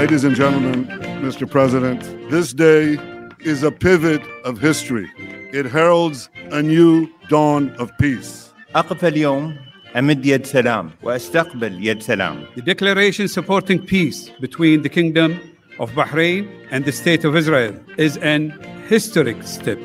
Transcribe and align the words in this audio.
Ladies 0.00 0.22
and 0.22 0.36
gentlemen, 0.36 0.86
Mr. 1.26 1.50
President, 1.50 2.00
this 2.30 2.52
day 2.52 2.96
is 3.40 3.64
a 3.64 3.72
pivot 3.72 4.22
of 4.44 4.60
history. 4.60 5.08
It 5.52 5.66
heralds 5.66 6.28
a 6.52 6.62
new 6.62 7.08
dawn 7.28 7.70
of 7.78 7.90
peace. 7.98 8.52
أقف 8.74 9.04
اليوم 9.04 9.56
أمد 9.96 10.26
يد 10.26 10.46
سلام 10.46 10.90
وأستقبل 11.02 11.86
يد 11.86 12.02
سلام 12.02 12.46
The 12.54 12.62
declaration 12.62 13.26
supporting 13.28 13.80
peace 13.80 14.30
between 14.40 14.82
the 14.82 14.88
Kingdom 14.88 15.40
of 15.80 15.90
Bahrain 15.90 16.48
and 16.70 16.84
the 16.84 16.92
State 16.92 17.24
of 17.24 17.34
Israel 17.34 17.74
is 17.96 18.16
an 18.18 18.52
historic 18.88 19.42
step. 19.42 19.78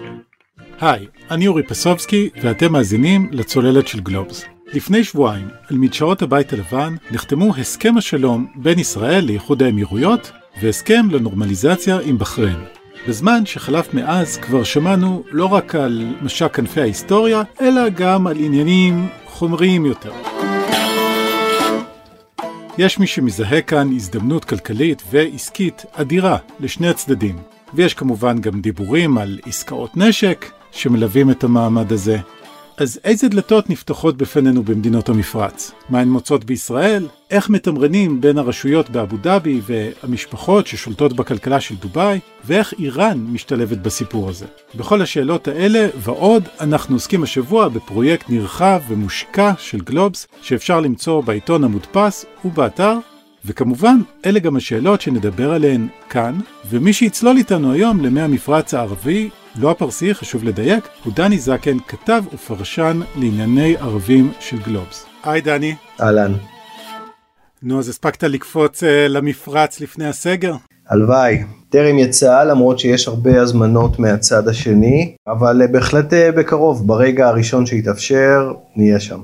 היי, 0.82 1.07
אני 1.32 1.48
אורי 1.48 1.64
פסובסקי 1.64 2.30
ואתם 2.44 2.71
מאזינים 2.71 3.30
לצוללת 3.32 3.88
של 3.88 4.00
גלובס. 4.00 4.46
לפני 4.74 5.04
שבועיים, 5.04 5.48
על 5.70 5.78
מדשאות 5.78 6.21
הבית 6.21 6.54
הלבן, 6.54 6.96
נחתמו 7.12 7.56
הסכם 7.56 7.98
השלום 7.98 8.48
בין 8.56 8.80
ישראל 8.80 9.26
לאיחוד 9.26 9.64
האמירויות 9.64 10.32
והסכם 10.61 11.06
לנורמליזציה 11.11 12.00
עם 12.04 12.18
בחריין. 12.18 12.60
בזמן 13.07 13.46
שחלף 13.46 13.94
מאז 13.94 14.38
כבר 14.38 14.64
שמענו 14.64 15.24
לא 15.32 15.46
רק 15.46 15.75
על 15.75 16.16
משק 16.21 16.56
כנפי 16.56 16.82
ההיסטוריה, 16.82 17.44
אלא 17.61 17.89
גם 17.89 18.28
על 18.28 18.38
עניינים 18.38 19.07
חומריים 19.25 19.86
יותר. 19.86 20.11
יש 22.78 23.00
מי 23.00 23.08
שמזהה 23.08 23.61
כאן 23.61 23.92
הזדמנות 23.96 24.46
כלכלית 24.46 25.04
ועסקית 25.11 25.86
אדירה 25.94 26.38
לשני 26.60 26.88
הצדדים, 26.88 27.38
ויש 27.74 27.94
כמובן 27.94 28.42
גם 28.42 28.61
דיבורים 28.61 29.18
על 29.18 29.39
עסקאות 29.46 29.97
נשק 29.97 30.52
שמלווים 30.71 31.30
את 31.30 31.44
המעמד 31.44 31.92
הזה. 31.92 32.17
אז 32.83 33.00
איזה 33.03 33.30
דלתות 33.30 33.69
נפתחות 33.69 34.17
בפנינו 34.17 34.64
במדינות 34.64 35.09
המפרץ? 35.09 35.72
מה 35.89 36.00
הן 36.00 36.09
מוצאות 36.09 36.44
בישראל? 36.44 37.08
איך 37.31 37.50
מתמרנים 37.50 38.22
בין 38.22 38.38
הרשויות 38.38 38.89
באבו 38.89 39.17
דאבי 39.17 39.61
והמשפחות 39.66 40.67
ששולטות 40.67 41.14
בכלכלה 41.14 41.61
של 41.61 41.75
דובאי? 41.75 42.19
ואיך 42.45 42.73
איראן 42.80 43.17
משתלבת 43.17 43.77
בסיפור 43.77 44.30
הזה? 44.30 44.45
בכל 44.75 45.02
השאלות 45.02 45.47
האלה 45.47 45.88
ועוד, 45.97 46.43
אנחנו 46.61 46.95
עוסקים 46.95 47.23
השבוע 47.23 47.67
בפרויקט 47.67 48.30
נרחב 48.30 48.81
ומושקע 48.88 49.52
של 49.58 49.81
גלובס, 49.81 50.27
שאפשר 50.41 50.80
למצוא 50.80 51.21
בעיתון 51.21 51.63
המודפס 51.63 52.25
ובאתר 52.45 52.97
וכמובן, 53.45 54.02
אלה 54.25 54.39
גם 54.39 54.55
השאלות 54.55 55.02
שנדבר 55.02 55.52
עליהן 55.52 55.88
כאן, 56.09 56.39
ומי 56.69 56.93
שיצלול 56.93 57.38
איתנו 57.38 57.71
היום 57.71 58.05
למי 58.05 58.21
המפרץ 58.21 58.73
הערבי, 58.73 59.30
לא 59.55 59.71
הפרסי, 59.71 60.13
חשוב 60.13 60.43
לדייק, 60.43 60.87
הוא 61.03 61.13
דני 61.15 61.39
זקן, 61.39 61.77
כתב 61.87 62.23
ופרשן 62.33 62.99
לענייני 63.15 63.75
ערבים 63.77 64.31
של 64.39 64.57
גלובס. 64.59 65.05
היי 65.23 65.41
דני. 65.41 65.75
אהלן. 66.01 66.33
נו, 67.63 67.79
אז 67.79 67.89
הספקת 67.89 68.23
לקפוץ 68.23 68.83
uh, 68.83 68.85
למפרץ 69.09 69.81
לפני 69.81 70.05
הסגר? 70.05 70.53
הלוואי. 70.89 71.43
טרם 71.69 71.99
יצא 71.99 72.43
למרות 72.43 72.79
שיש 72.79 73.07
הרבה 73.07 73.41
הזמנות 73.41 73.99
מהצד 73.99 74.47
השני, 74.47 75.15
אבל 75.27 75.61
uh, 75.61 75.71
בהחלט 75.71 76.13
uh, 76.13 76.37
בקרוב, 76.37 76.87
ברגע 76.87 77.27
הראשון 77.27 77.65
שיתאפשר, 77.65 78.51
נהיה 78.75 78.99
שם. 78.99 79.19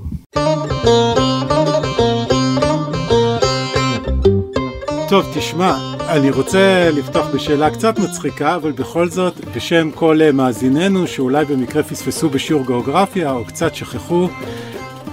טוב, 5.09 5.25
תשמע, 5.35 5.98
אני 6.09 6.31
רוצה 6.31 6.89
לפתוח 6.93 7.27
בשאלה 7.33 7.69
קצת 7.69 7.99
מצחיקה, 7.99 8.55
אבל 8.55 8.71
בכל 8.71 9.09
זאת, 9.09 9.45
בשם 9.55 9.91
כל 9.95 10.19
מאזיננו 10.33 11.07
שאולי 11.07 11.45
במקרה 11.45 11.83
פספסו 11.83 12.29
בשיעור 12.29 12.65
גיאוגרפיה 12.65 13.31
או 13.31 13.45
קצת 13.45 13.75
שכחו, 13.75 14.29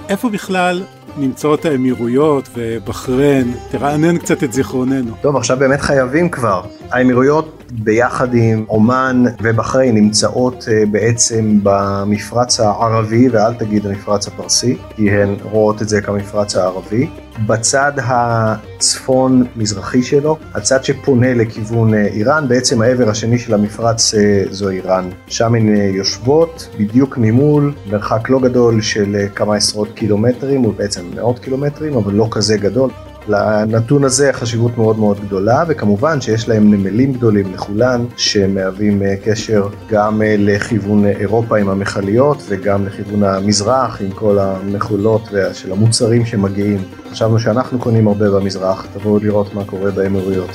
איפה 0.09 0.29
בכלל 0.29 0.83
נמצאות 1.17 1.65
האמירויות 1.65 2.49
ובחריין? 2.55 3.53
תרענן 3.71 4.17
קצת 4.17 4.43
את 4.43 4.53
זיכרוננו. 4.53 5.13
טוב, 5.21 5.35
עכשיו 5.35 5.57
באמת 5.59 5.81
חייבים 5.81 6.29
כבר. 6.29 6.61
האמירויות 6.91 7.56
ביחד 7.71 8.33
עם 8.33 8.65
עומאן 8.67 9.23
ובחריין 9.41 9.95
נמצאות 9.95 10.65
בעצם 10.91 11.59
במפרץ 11.63 12.59
הערבי, 12.59 13.29
ואל 13.29 13.53
תגיד 13.53 13.85
המפרץ 13.85 14.27
הפרסי, 14.27 14.77
כי 14.95 15.11
הן 15.11 15.35
רואות 15.43 15.81
את 15.81 15.89
זה 15.89 16.01
כמפרץ 16.01 16.55
הערבי. 16.55 17.07
בצד 17.45 17.91
הצפון 17.97 19.45
מזרחי 19.55 20.03
שלו, 20.03 20.37
הצד 20.53 20.83
שפונה 20.83 21.33
לכיוון 21.33 21.93
איראן, 21.93 22.47
בעצם 22.47 22.81
העבר 22.81 23.09
השני 23.09 23.39
של 23.39 23.53
המפרץ 23.53 24.13
זו 24.49 24.69
איראן. 24.69 25.09
שם 25.27 25.55
הן 25.55 25.67
יושבות 25.75 26.69
בדיוק 26.79 27.17
ממול, 27.17 27.73
מרחק 27.89 28.29
לא 28.29 28.39
גדול 28.39 28.81
של 28.81 29.25
כמה 29.35 29.55
עשרות 29.55 29.87
קילומטרים, 29.95 30.61
הוא 30.61 30.73
בעצם 30.73 31.01
מאות 31.15 31.39
קילומטרים, 31.39 31.93
אבל 31.93 32.13
לא 32.13 32.27
כזה 32.31 32.57
גדול. 32.57 32.89
לנתון 33.27 34.03
הזה 34.03 34.33
חשיבות 34.33 34.77
מאוד 34.77 34.99
מאוד 34.99 35.19
גדולה 35.19 35.63
וכמובן 35.67 36.21
שיש 36.21 36.49
להם 36.49 36.73
נמלים 36.73 37.13
גדולים 37.13 37.53
לכולן 37.53 38.05
שמהווים 38.17 39.01
קשר 39.25 39.67
גם 39.89 40.21
לכיוון 40.25 41.05
אירופה 41.05 41.57
עם 41.57 41.69
המכליות 41.69 42.43
וגם 42.49 42.85
לכיוון 42.85 43.23
המזרח 43.23 44.01
עם 44.01 44.11
כל 44.11 44.39
המכולות 44.39 45.21
של 45.53 45.71
המוצרים 45.71 46.25
שמגיעים. 46.25 46.83
חשבנו 47.11 47.39
שאנחנו 47.39 47.79
קונים 47.79 48.07
הרבה 48.07 48.31
במזרח, 48.31 48.85
תבואו 48.93 49.19
לראות 49.19 49.53
מה 49.53 49.65
קורה 49.65 49.91
באמירויות. 49.91 50.49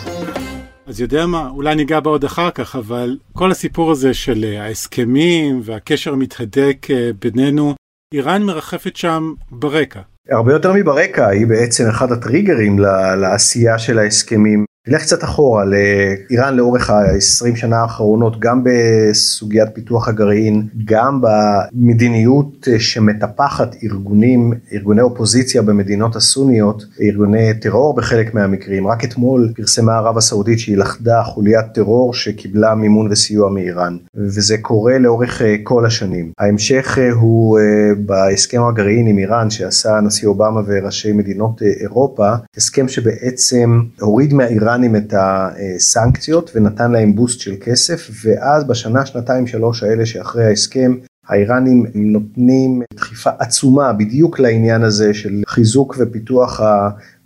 אז 0.87 1.01
יודע 1.01 1.27
מה, 1.27 1.49
אולי 1.49 1.75
ניגע 1.75 2.01
בה 2.01 2.11
עוד 2.11 2.25
אחר 2.25 2.51
כך, 2.51 2.77
אבל 2.77 3.17
כל 3.33 3.51
הסיפור 3.51 3.91
הזה 3.91 4.15
של 4.15 4.45
ההסכמים 4.59 5.61
והקשר 5.65 6.13
המתהדק 6.13 6.87
בינינו, 7.19 7.75
איראן 8.15 8.43
מרחפת 8.43 8.97
שם 8.97 9.33
ברקע. 9.51 10.01
הרבה 10.31 10.53
יותר 10.53 10.73
מברקע, 10.73 11.29
היא 11.29 11.47
בעצם 11.47 11.89
אחד 11.89 12.13
הטריגרים 12.13 12.79
לעשייה 13.21 13.79
של 13.79 13.99
ההסכמים. 13.99 14.65
נלך 14.89 15.03
קצת 15.03 15.25
אחורה 15.25 15.65
לאיראן 15.65 16.57
לאורך 16.57 16.91
ה-20 16.91 17.57
שנה 17.57 17.77
האחרונות, 17.77 18.41
גם 18.41 18.65
בסוגיית 18.65 19.69
פיתוח 19.75 20.09
הגרעין, 20.09 20.63
גם 20.85 21.21
במדיניות 21.23 22.69
שמטפחת 22.79 23.77
ארגונים, 23.85 24.53
ארגוני 24.73 25.03
אופוזיציה 25.03 25.63
במדינות 25.63 26.17
הסוניות, 26.17 26.85
ארגוני 27.03 27.55
טרור 27.61 27.97
בחלק 27.97 28.35
מהמקרים. 28.35 28.87
רק 28.87 29.05
אתמול 29.05 29.53
פרסמה 29.57 29.97
ערב 29.97 30.17
הסעודית 30.17 30.59
שהיא 30.59 30.77
לכדה 30.77 31.23
חוליית 31.23 31.67
טרור 31.75 32.15
שקיבלה 32.15 32.75
מימון 32.75 33.09
וסיוע 33.11 33.51
מאיראן, 33.51 33.97
וזה 34.15 34.59
קורה 34.59 34.99
לאורך 34.99 35.43
כל 35.63 35.87
השנים. 35.87 36.33
ההמשך 36.39 36.99
הוא 37.15 37.59
בהסכם 37.99 38.63
הגרעין 38.63 39.07
עם 39.07 39.19
איראן 39.19 39.51
שעשה 39.51 39.97
הנשיא 39.97 40.29
אובמה 40.29 40.61
וראשי 40.67 41.13
מדינות 41.13 41.63
אירופה, 41.81 42.33
הסכם 42.57 42.89
שבעצם 42.89 43.81
הוריד 44.01 44.35
מהאיראן 44.35 44.72
האיראנים 44.73 44.97
את 44.97 45.15
הסנקציות 45.17 46.51
ונתן 46.55 46.93
להם 46.93 47.15
בוסט 47.15 47.41
של 47.41 47.55
כסף 47.61 48.11
ואז 48.25 48.65
בשנה 48.65 49.07
שנתיים 49.07 49.47
שלוש 49.47 49.83
האלה 49.83 50.07
שאחרי 50.07 50.45
ההסכם 50.45 50.95
האיראנים 51.29 51.87
נותנים 51.95 52.83
דחיפה 52.95 53.31
עצומה 53.39 53.93
בדיוק 53.93 54.39
לעניין 54.39 54.83
הזה 54.83 55.15
של 55.15 55.43
חיזוק 55.49 55.97
ופיתוח 55.99 56.61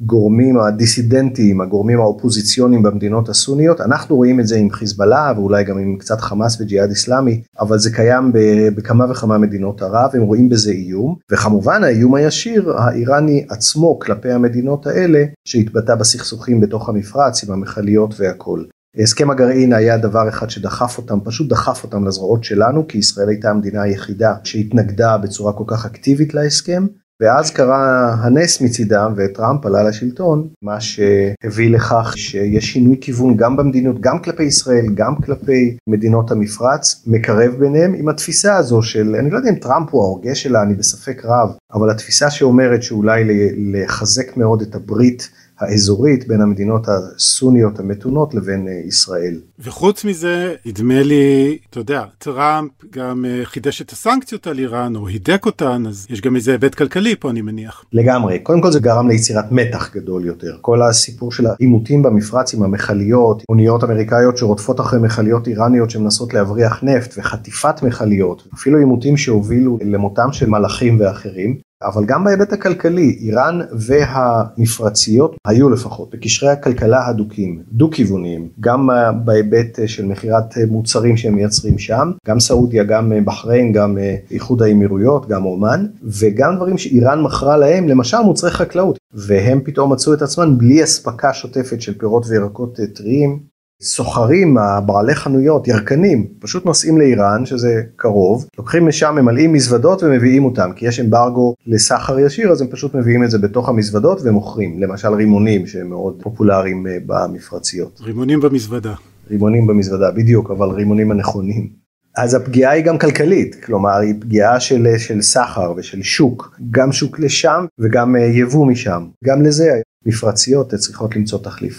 הגורמים 0.00 0.58
הדיסידנטיים, 0.58 1.60
הגורמים 1.60 2.00
האופוזיציוניים 2.00 2.82
במדינות 2.82 3.28
הסוניות. 3.28 3.80
אנחנו 3.80 4.16
רואים 4.16 4.40
את 4.40 4.46
זה 4.46 4.56
עם 4.56 4.70
חיזבאללה 4.70 5.32
ואולי 5.36 5.64
גם 5.64 5.78
עם 5.78 5.96
קצת 5.98 6.20
חמאס 6.20 6.60
וג'יהאד 6.60 6.90
איסלאמי, 6.90 7.42
אבל 7.60 7.78
זה 7.78 7.90
קיים 7.92 8.32
בכמה 8.76 9.10
וכמה 9.10 9.38
מדינות 9.38 9.82
ערב, 9.82 10.10
הם 10.14 10.22
רואים 10.22 10.48
בזה 10.48 10.70
איום. 10.70 11.16
וכמובן 11.32 11.84
האיום 11.84 12.14
הישיר 12.14 12.72
האיראני 12.76 13.46
עצמו 13.48 13.98
כלפי 13.98 14.30
המדינות 14.30 14.86
האלה, 14.86 15.24
שהתבטא 15.44 15.94
בסכסוכים 15.94 16.60
בתוך 16.60 16.88
המפרץ 16.88 17.44
עם 17.44 17.52
המכליות 17.52 18.14
והכל. 18.20 18.62
הסכם 18.98 19.30
הגרעין 19.30 19.72
היה 19.72 19.98
דבר 19.98 20.28
אחד 20.28 20.50
שדחף 20.50 20.98
אותם, 20.98 21.18
פשוט 21.24 21.48
דחף 21.48 21.84
אותם 21.84 22.06
לזרועות 22.06 22.44
שלנו, 22.44 22.88
כי 22.88 22.98
ישראל 22.98 23.28
הייתה 23.28 23.50
המדינה 23.50 23.82
היחידה 23.82 24.34
שהתנגדה 24.44 25.18
בצורה 25.18 25.52
כל 25.52 25.64
כך 25.66 25.86
אקטיבית 25.86 26.34
להסכם, 26.34 26.86
ואז 27.22 27.50
קרה 27.50 28.15
הנס 28.21 28.60
מצידם 28.60 29.12
וטראמפ 29.16 29.66
עלה 29.66 29.82
לשלטון, 29.82 30.49
מה 30.62 30.81
שהביא 30.81 31.71
לכך 31.71 32.12
שיש 32.17 32.73
שינוי 32.73 32.96
כיוון 33.00 33.37
גם 33.37 33.56
במדינות, 33.56 34.00
גם 34.00 34.19
כלפי 34.23 34.43
ישראל, 34.43 34.87
גם 34.94 35.17
כלפי 35.17 35.76
מדינות 35.88 36.31
המפרץ, 36.31 37.02
מקרב 37.06 37.55
ביניהם 37.58 37.94
עם 37.94 38.08
התפיסה 38.08 38.56
הזו 38.56 38.82
של, 38.82 39.17
אני 39.19 39.31
לא 39.31 39.37
יודע 39.37 39.50
אם 39.50 39.55
טראמפ 39.55 39.88
הוא 39.90 40.02
ההוגה 40.02 40.35
שלה, 40.35 40.62
אני 40.62 40.75
בספק 40.75 41.23
רב, 41.25 41.50
אבל 41.73 41.90
התפיסה 41.90 42.31
שאומרת 42.31 42.82
שאולי 42.82 43.25
לחזק 43.56 44.37
מאוד 44.37 44.62
את 44.62 44.75
הברית 44.75 45.29
האזורית 45.58 46.29
בין 46.29 46.41
המדינות 46.41 46.87
הסוניות 46.88 47.79
המתונות 47.79 48.35
לבין 48.35 48.69
ישראל. 48.87 49.41
וחוץ 49.58 50.05
מזה, 50.05 50.55
נדמה 50.67 51.03
לי, 51.03 51.58
אתה 51.70 51.81
יודע, 51.81 52.05
טראמפ 52.19 52.70
גם 52.91 53.25
חידש 53.44 53.82
את 53.82 53.91
הסנקציות 53.91 54.47
על 54.47 54.58
איראן, 54.58 54.97
או 54.97 55.08
הידק 55.08 55.47
אותן, 55.47 55.85
אז 55.88 56.06
יש 56.11 56.20
גם 56.20 56.37
איזה 56.37 56.50
היבט 56.50 56.75
כלכלי 56.75 57.17
פה, 57.17 57.31
אני 57.31 57.43
מניח. 57.43 57.85
לגמרי. 57.93 58.38
קודם 58.38 58.61
כל 58.61 58.73
זה 58.73 58.81
גרם 58.81 59.08
ליצירת 59.08 59.53
מתח 59.53 59.94
גדול 59.94 60.25
יותר. 60.25 60.56
כל 60.61 60.82
הסיפור 60.82 61.32
של 61.32 61.47
העימותים 61.47 62.02
במפרץ 62.02 62.55
עם 62.55 62.62
המכליות, 62.62 63.43
אוניות 63.49 63.85
אמריקאיות 63.85 64.37
שרודפות 64.37 64.81
אחרי 64.81 65.00
מכליות 65.00 65.49
איראניות 65.49 65.91
שמנסות 65.91 66.35
להבריח 66.35 66.82
נפט, 66.82 67.14
וחטיפת 67.19 67.82
מכליות, 67.82 68.49
אפילו 68.55 68.79
עימותים 68.79 69.17
שהובילו 69.17 69.79
למותם 69.82 70.32
של 70.32 70.49
מלאכים 70.49 71.00
ואחרים. 71.00 71.56
אבל 71.82 72.05
גם 72.05 72.25
בהיבט 72.25 72.52
הכלכלי, 72.52 73.17
איראן 73.20 73.61
והמפרציות 73.73 75.37
היו 75.46 75.70
לפחות 75.70 76.11
בקשרי 76.14 76.50
הכלכלה 76.50 77.06
הדוקים, 77.06 77.62
דו-כיווניים, 77.73 78.49
גם 78.61 78.88
בהיבט 79.25 79.78
של 79.87 80.06
מכירת 80.06 80.55
מוצרים 80.69 81.17
שהם 81.17 81.34
מייצרים 81.34 81.78
שם, 81.78 82.12
גם 82.26 82.40
סעודיה, 82.40 82.84
גם 82.84 83.12
בחריין, 83.25 83.73
גם 83.73 83.99
איחוד 84.31 84.62
האמירויות, 84.62 85.28
גם 85.28 85.44
אומן, 85.44 85.87
וגם 86.02 86.56
דברים 86.56 86.78
שאיראן 86.78 87.23
מכרה 87.23 87.56
להם, 87.56 87.88
למשל 87.88 88.19
מוצרי 88.19 88.50
חקלאות, 88.50 88.99
והם 89.14 89.61
פתאום 89.64 89.93
מצאו 89.93 90.14
את 90.14 90.23
עצמם 90.23 90.58
בלי 90.58 90.84
אספקה 90.84 91.32
שוטפת 91.32 91.81
של 91.81 91.99
פירות 91.99 92.26
וירקות 92.28 92.81
טריים, 92.94 93.56
סוחרים, 93.82 94.56
בעלי 94.87 95.14
חנויות, 95.14 95.69
ירקנים, 95.69 96.26
פשוט 96.38 96.67
נוסעים 96.67 96.99
לאיראן 96.99 97.46
שזה 97.46 97.82
קרוב, 97.96 98.46
לוקחים 98.58 98.87
משם, 98.88 99.14
ממלאים 99.19 99.52
מזוודות 99.52 100.02
ומביאים 100.02 100.44
אותם, 100.44 100.70
כי 100.76 100.87
יש 100.87 101.00
אמברגו 101.00 101.55
לסחר 101.67 102.19
ישיר 102.19 102.50
אז 102.50 102.61
הם 102.61 102.69
פשוט 102.69 102.94
מביאים 102.94 103.25
את 103.25 103.31
זה 103.31 103.38
בתוך 103.38 103.69
המזוודות 103.69 104.20
ומוכרים, 104.25 104.82
למשל 104.82 105.08
רימונים 105.08 105.67
שהם 105.67 105.88
מאוד 105.88 106.14
פופולריים 106.23 106.87
אה, 106.87 106.96
במפרציות. 107.06 108.00
רימונים 108.00 108.40
במזוודה. 108.40 108.94
רימונים 109.31 109.67
במזוודה, 109.67 110.11
בדיוק, 110.11 110.50
אבל 110.50 110.69
רימונים 110.69 111.11
הנכונים. 111.11 111.69
אז 112.17 112.34
הפגיעה 112.34 112.73
היא 112.73 112.84
גם 112.84 112.99
כלכלית, 112.99 113.64
כלומר 113.64 113.96
היא 113.96 114.14
פגיעה 114.20 114.61
של, 114.61 114.87
של 114.99 115.23
סחר 115.23 115.73
ושל 115.76 116.02
שוק, 116.02 116.58
גם 116.70 116.93
שוק 116.93 117.19
לשם 117.19 117.64
וגם 117.78 118.17
אה, 118.17 118.20
יבוא 118.20 118.67
משם, 118.67 119.06
גם 119.25 119.43
לזה 119.43 119.81
מפרציות 120.06 120.75
צריכות 120.75 121.17
למצוא 121.17 121.38
תחליף. 121.38 121.78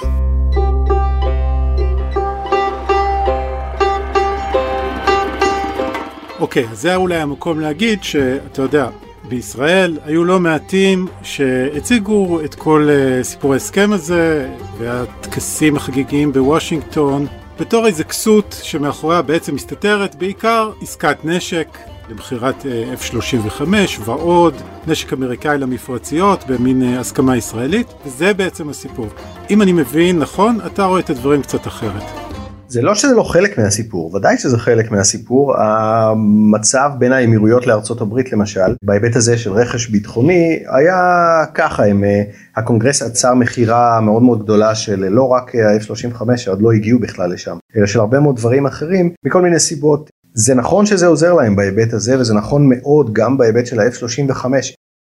אוקיי, 6.40 6.68
אז 6.72 6.82
זה 6.82 6.96
אולי 6.96 7.16
המקום 7.16 7.60
להגיד 7.60 8.04
שאתה 8.04 8.62
יודע, 8.62 8.90
בישראל 9.30 10.00
היו 10.06 10.26
לא 10.26 10.40
מעטים 10.40 11.08
שהציגו 11.24 12.42
את 12.46 12.56
כל 12.56 12.88
uh, 12.90 13.24
סיפור 13.24 13.54
ההסכם 13.54 13.94
הזה 13.94 14.50
והטקסים 14.78 15.76
החגיגיים 15.76 16.32
בוושינגטון 16.32 17.28
בתור 17.60 17.88
איזה 17.88 18.04
כסות 18.04 18.56
שמאחוריה 18.64 19.22
בעצם 19.22 19.56
מסתתרת 19.56 20.16
בעיקר 20.16 20.72
עסקת 20.82 21.18
נשק 21.24 21.78
למכירת 22.10 22.62
uh, 22.62 22.66
F-35 23.02 23.64
ועוד 24.06 24.54
נשק 24.88 25.14
אמריקאי 25.14 25.58
למפרציות 25.58 26.44
במין 26.48 26.82
uh, 26.82 27.00
הסכמה 27.00 27.38
ישראלית 27.38 27.88
וזה 28.06 28.34
בעצם 28.34 28.70
הסיפור. 28.70 29.08
אם 29.50 29.62
אני 29.62 29.72
מבין 29.72 30.20
נכון, 30.20 30.58
אתה 30.66 30.86
רואה 30.86 31.00
את 31.00 31.10
הדברים 31.10 31.42
קצת 31.42 31.68
אחרת. 31.68 32.27
זה 32.70 32.82
לא 32.82 32.96
שזה 32.96 33.16
לא 33.16 33.24
חלק 33.24 33.58
מהסיפור, 33.58 34.16
ודאי 34.16 34.38
שזה 34.38 34.58
חלק 34.58 34.92
מהסיפור. 34.92 35.58
המצב 35.58 36.92
בין 37.00 37.12
האמירויות 37.12 37.68
לארצות 37.68 38.02
הברית 38.02 38.32
למשל, 38.32 38.76
בהיבט 38.84 39.16
הזה 39.16 39.38
של 39.38 39.52
רכש 39.52 39.88
ביטחוני, 39.88 40.64
היה 40.70 41.44
ככה, 41.54 41.86
הם, 41.86 42.04
אה, 42.04 42.24
הקונגרס 42.56 43.02
עצר 43.02 43.34
מכירה 43.34 44.02
מאוד 44.02 44.24
מאוד 44.24 44.44
גדולה 44.44 44.76
של 44.76 45.06
לא 45.10 45.28
רק 45.28 45.56
ה-F-35 45.56 46.38
שעוד 46.38 46.62
לא 46.62 46.72
הגיעו 46.72 47.00
בכלל 47.00 47.34
לשם, 47.34 47.58
אלא 47.78 47.86
של 47.86 48.00
הרבה 48.00 48.20
מאוד 48.20 48.36
דברים 48.36 48.66
אחרים, 48.66 49.12
מכל 49.26 49.42
מיני 49.42 49.60
סיבות. 49.60 50.10
זה 50.34 50.56
נכון 50.56 50.86
שזה 50.86 51.08
עוזר 51.08 51.34
להם 51.34 51.56
בהיבט 51.56 51.94
הזה, 51.94 52.20
וזה 52.20 52.34
נכון 52.34 52.70
מאוד 52.70 53.14
גם 53.14 53.38
בהיבט 53.38 53.66
של 53.66 53.80
ה-F-35. 53.80 54.46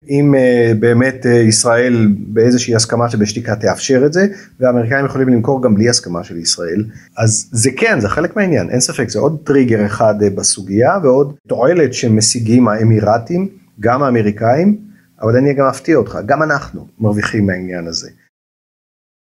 אם 0.08 0.34
אה, 0.34 0.75
באמת 0.78 1.26
אה, 1.26 1.28
ישראל 1.28 2.08
באיזושהי 2.18 2.74
הסכמה 2.74 3.10
שבשתיקה 3.10 3.56
תאפשר 3.56 4.06
את 4.06 4.12
זה 4.12 4.26
והאמריקאים 4.60 5.06
יכולים 5.06 5.28
למכור 5.28 5.62
גם 5.62 5.74
בלי 5.74 5.88
הסכמה 5.88 6.24
של 6.24 6.36
ישראל 6.36 6.84
אז 7.18 7.48
זה 7.52 7.70
כן 7.76 8.00
זה 8.00 8.08
חלק 8.08 8.36
מהעניין 8.36 8.70
אין 8.70 8.80
ספק 8.80 9.08
זה 9.08 9.18
עוד 9.18 9.38
טריגר 9.44 9.86
אחד 9.86 10.14
אה, 10.22 10.31
בסוגיה 10.30 10.98
ועוד 11.02 11.34
תועלת 11.48 11.94
שמשיגים 11.94 12.68
האמירתים 12.68 13.48
גם 13.80 14.02
האמריקאים 14.02 14.78
אבל 15.20 15.36
אני 15.36 15.54
גם 15.54 15.66
אפתיע 15.66 15.96
אותך 15.96 16.18
גם 16.26 16.42
אנחנו 16.42 16.86
מרוויחים 16.98 17.46
מהעניין 17.46 17.86
הזה. 17.86 18.10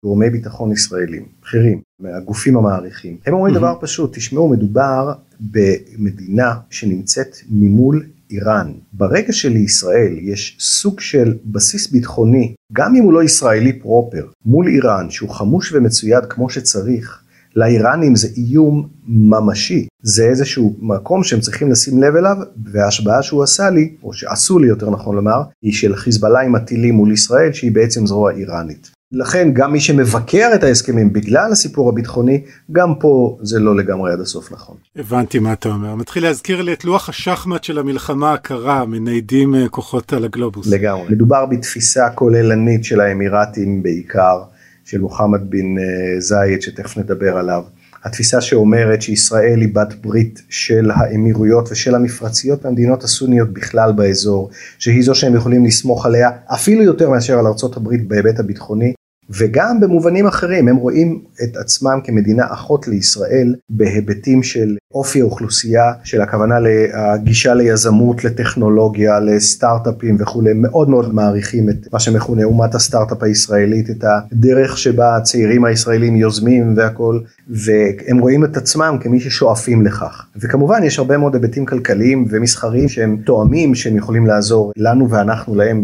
גורמי 0.05 0.29
ביטחון 0.29 0.71
ישראלים 0.71 1.25
בכירים 1.41 1.81
מהגופים 1.99 2.57
המעריכים 2.57 3.17
הם 3.25 3.33
אומרים 3.33 3.55
mm-hmm. 3.55 3.57
דבר 3.57 3.75
פשוט 3.81 4.15
תשמעו 4.17 4.49
מדובר 4.49 5.13
במדינה 5.39 6.53
שנמצאת 6.69 7.35
ממול 7.49 8.05
איראן. 8.31 8.71
ברגע 8.93 9.33
שלישראל 9.33 10.17
יש 10.21 10.57
סוג 10.59 10.99
של 10.99 11.33
בסיס 11.45 11.91
ביטחוני, 11.91 12.55
גם 12.73 12.95
אם 12.95 13.03
הוא 13.03 13.13
לא 13.13 13.23
ישראלי 13.23 13.73
פרופר, 13.73 14.27
מול 14.45 14.67
איראן 14.67 15.09
שהוא 15.09 15.29
חמוש 15.29 15.71
ומצויד 15.71 16.25
כמו 16.25 16.49
שצריך, 16.49 17.21
לאיראנים 17.55 18.15
זה 18.15 18.27
איום 18.37 18.87
ממשי, 19.07 19.87
זה 20.03 20.23
איזשהו 20.23 20.75
מקום 20.79 21.23
שהם 21.23 21.39
צריכים 21.39 21.71
לשים 21.71 22.03
לב 22.03 22.15
אליו, 22.15 22.37
וההשבעה 22.65 23.23
שהוא 23.23 23.43
עשה 23.43 23.69
לי, 23.69 23.95
או 24.03 24.13
שעשו 24.13 24.59
לי 24.59 24.67
יותר 24.67 24.89
נכון 24.89 25.15
לומר, 25.15 25.41
היא 25.61 25.73
של 25.73 25.95
חיזבאללה 25.95 26.39
עם 26.41 26.55
הטילים 26.55 26.95
מול 26.95 27.11
ישראל, 27.11 27.53
שהיא 27.53 27.71
בעצם 27.71 28.07
זרוע 28.07 28.31
איראנית. 28.31 28.91
לכן 29.11 29.51
גם 29.53 29.71
מי 29.71 29.79
שמבקר 29.79 30.51
את 30.55 30.63
ההסכמים 30.63 31.13
בגלל 31.13 31.51
הסיפור 31.51 31.89
הביטחוני, 31.89 32.41
גם 32.71 32.95
פה 32.99 33.37
זה 33.41 33.59
לא 33.59 33.75
לגמרי 33.75 34.11
עד 34.11 34.19
הסוף 34.19 34.51
נכון. 34.51 34.75
הבנתי 34.95 35.39
מה 35.39 35.53
אתה 35.53 35.69
אומר. 35.69 35.95
מתחיל 35.95 36.23
להזכיר 36.23 36.61
לי 36.61 36.73
את 36.73 36.85
לוח 36.85 37.09
השחמט 37.09 37.63
של 37.63 37.79
המלחמה 37.79 38.33
הקרה, 38.33 38.85
מניידים 38.85 39.55
אה, 39.55 39.69
כוחות 39.69 40.13
על 40.13 40.25
הגלובוס. 40.25 40.67
לגמרי. 40.67 41.03
מדובר 41.09 41.45
בתפיסה 41.45 42.09
כוללנית 42.09 42.83
של 42.83 43.01
האמירתים 43.01 43.83
בעיקר, 43.83 44.41
של 44.85 45.01
מוחמד 45.01 45.49
בן 45.49 45.77
אה, 45.77 46.19
זייד 46.19 46.61
שתכף 46.61 46.97
נדבר 46.97 47.37
עליו. 47.37 47.63
התפיסה 48.03 48.41
שאומרת 48.41 49.01
שישראל 49.01 49.59
היא 49.61 49.69
בת 49.75 49.93
ברית 50.01 50.41
של 50.49 50.91
האמירויות 50.91 51.71
ושל 51.71 51.95
המפרציות 51.95 52.65
והמדינות 52.65 53.03
הסוניות 53.03 53.53
בכלל 53.53 53.91
באזור, 53.91 54.49
שהיא 54.79 55.03
זו 55.03 55.15
שהם 55.15 55.35
יכולים 55.35 55.65
לסמוך 55.65 56.05
עליה 56.05 56.29
אפילו 56.53 56.83
יותר 56.83 57.09
מאשר 57.09 57.39
על 57.39 57.47
ארצות 57.47 57.77
הברית 57.77 58.07
בהיבט 58.07 58.39
הביטחוני, 58.39 58.93
וגם 59.29 59.79
במובנים 59.79 60.27
אחרים 60.27 60.67
הם 60.67 60.75
רואים 60.75 61.21
את 61.43 61.57
עצמם 61.57 61.99
כמדינה 62.03 62.45
אחות 62.49 62.87
לישראל 62.87 63.55
בהיבטים 63.69 64.43
של 64.43 64.77
אופי 64.93 65.21
האוכלוסייה, 65.21 65.93
של 66.03 66.21
הכוונה 66.21 66.55
לגישה 66.59 67.53
ליזמות, 67.53 68.23
לטכנולוגיה, 68.23 69.19
לסטארט-אפים 69.19 70.17
וכולי, 70.19 70.51
מאוד 70.55 70.89
מאוד 70.89 71.13
מעריכים 71.13 71.69
את 71.69 71.93
מה 71.93 71.99
שמכונה 71.99 72.43
אומת 72.43 72.75
הסטארט-אפ 72.75 73.23
הישראלית, 73.23 73.89
את 73.89 74.03
הדרך 74.31 74.77
שבה 74.77 75.15
הצעירים 75.15 75.65
הישראלים 75.65 76.15
יוזמים 76.15 76.73
והכל, 76.77 77.19
והם 77.49 78.19
רואים 78.19 78.43
את 78.43 78.57
עצמם 78.57 78.97
כמי 79.01 79.19
ששואפים 79.19 79.85
לכך. 79.85 80.25
וכמובן 80.35 80.83
יש 80.83 80.99
הרבה 80.99 81.17
מאוד 81.17 81.35
היבטים 81.35 81.65
כלכליים 81.65 82.25
ומסחריים 82.29 82.89
שהם 82.89 83.17
תואמים 83.25 83.75
שהם 83.75 83.97
יכולים 83.97 84.25
לעזור 84.25 84.71
לנו 84.77 85.09
ואנחנו 85.09 85.55
להם 85.55 85.83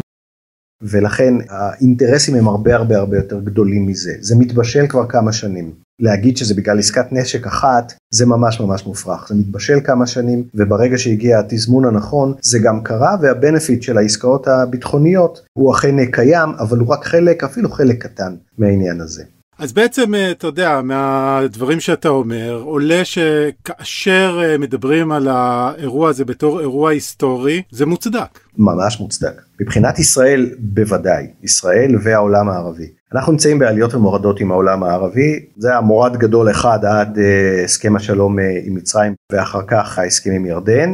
ולכן 0.81 1.33
האינטרסים 1.49 2.35
הם 2.35 2.47
הרבה 2.47 2.75
הרבה 2.75 2.97
הרבה 2.97 3.17
יותר 3.17 3.39
גדולים 3.39 3.87
מזה. 3.87 4.13
זה 4.19 4.35
מתבשל 4.35 4.87
כבר 4.87 5.07
כמה 5.07 5.31
שנים. 5.31 5.71
להגיד 5.99 6.37
שזה 6.37 6.53
בגלל 6.53 6.79
עסקת 6.79 7.05
נשק 7.11 7.47
אחת, 7.47 7.93
זה 8.13 8.25
ממש 8.25 8.59
ממש 8.59 8.85
מופרך. 8.85 9.27
זה 9.29 9.35
מתבשל 9.35 9.79
כמה 9.83 10.07
שנים, 10.07 10.43
וברגע 10.53 10.97
שהגיע 10.97 11.39
התזמון 11.39 11.85
הנכון, 11.85 12.33
זה 12.41 12.59
גם 12.59 12.83
קרה, 12.83 13.15
והבנפיט 13.21 13.81
של 13.81 13.97
העסקאות 13.97 14.47
הביטחוניות 14.47 15.41
הוא 15.53 15.73
אכן 15.73 16.05
קיים, 16.05 16.49
אבל 16.59 16.77
הוא 16.77 16.87
רק 16.87 17.05
חלק, 17.05 17.43
אפילו 17.43 17.69
חלק 17.69 18.03
קטן 18.03 18.35
מהעניין 18.57 19.01
הזה. 19.01 19.23
אז 19.59 19.73
בעצם, 19.73 20.15
אה, 20.15 20.31
אתה 20.31 20.47
יודע, 20.47 20.81
מהדברים 20.81 21.79
שאתה 21.79 22.09
אומר, 22.09 22.61
עולה 22.63 23.05
שכאשר 23.05 24.39
אה, 24.43 24.57
מדברים 24.57 25.11
על 25.11 25.27
האירוע 25.27 26.09
הזה 26.09 26.25
בתור 26.25 26.59
אירוע 26.59 26.91
היסטורי, 26.91 27.61
זה 27.71 27.85
מוצדק. 27.85 28.39
ממש 28.57 28.99
מוצדק. 28.99 29.41
מבחינת 29.61 29.99
ישראל, 29.99 30.49
בוודאי. 30.59 31.27
ישראל 31.43 31.95
והעולם 32.03 32.49
הערבי. 32.49 32.96
אנחנו 33.13 33.31
נמצאים 33.31 33.59
בעליות 33.59 33.93
ומורדות 33.93 34.39
עם 34.39 34.51
העולם 34.51 34.83
הערבי, 34.83 35.45
זה 35.57 35.69
היה 35.69 35.81
מורד 35.81 36.17
גדול 36.17 36.51
אחד 36.51 36.85
עד 36.85 37.17
uh, 37.17 37.63
הסכם 37.63 37.95
השלום 37.95 38.39
uh, 38.39 38.41
עם 38.63 38.75
מצרים 38.75 39.13
ואחר 39.31 39.61
כך 39.67 39.99
ההסכם 39.99 40.31
עם 40.31 40.45
ירדן 40.45 40.91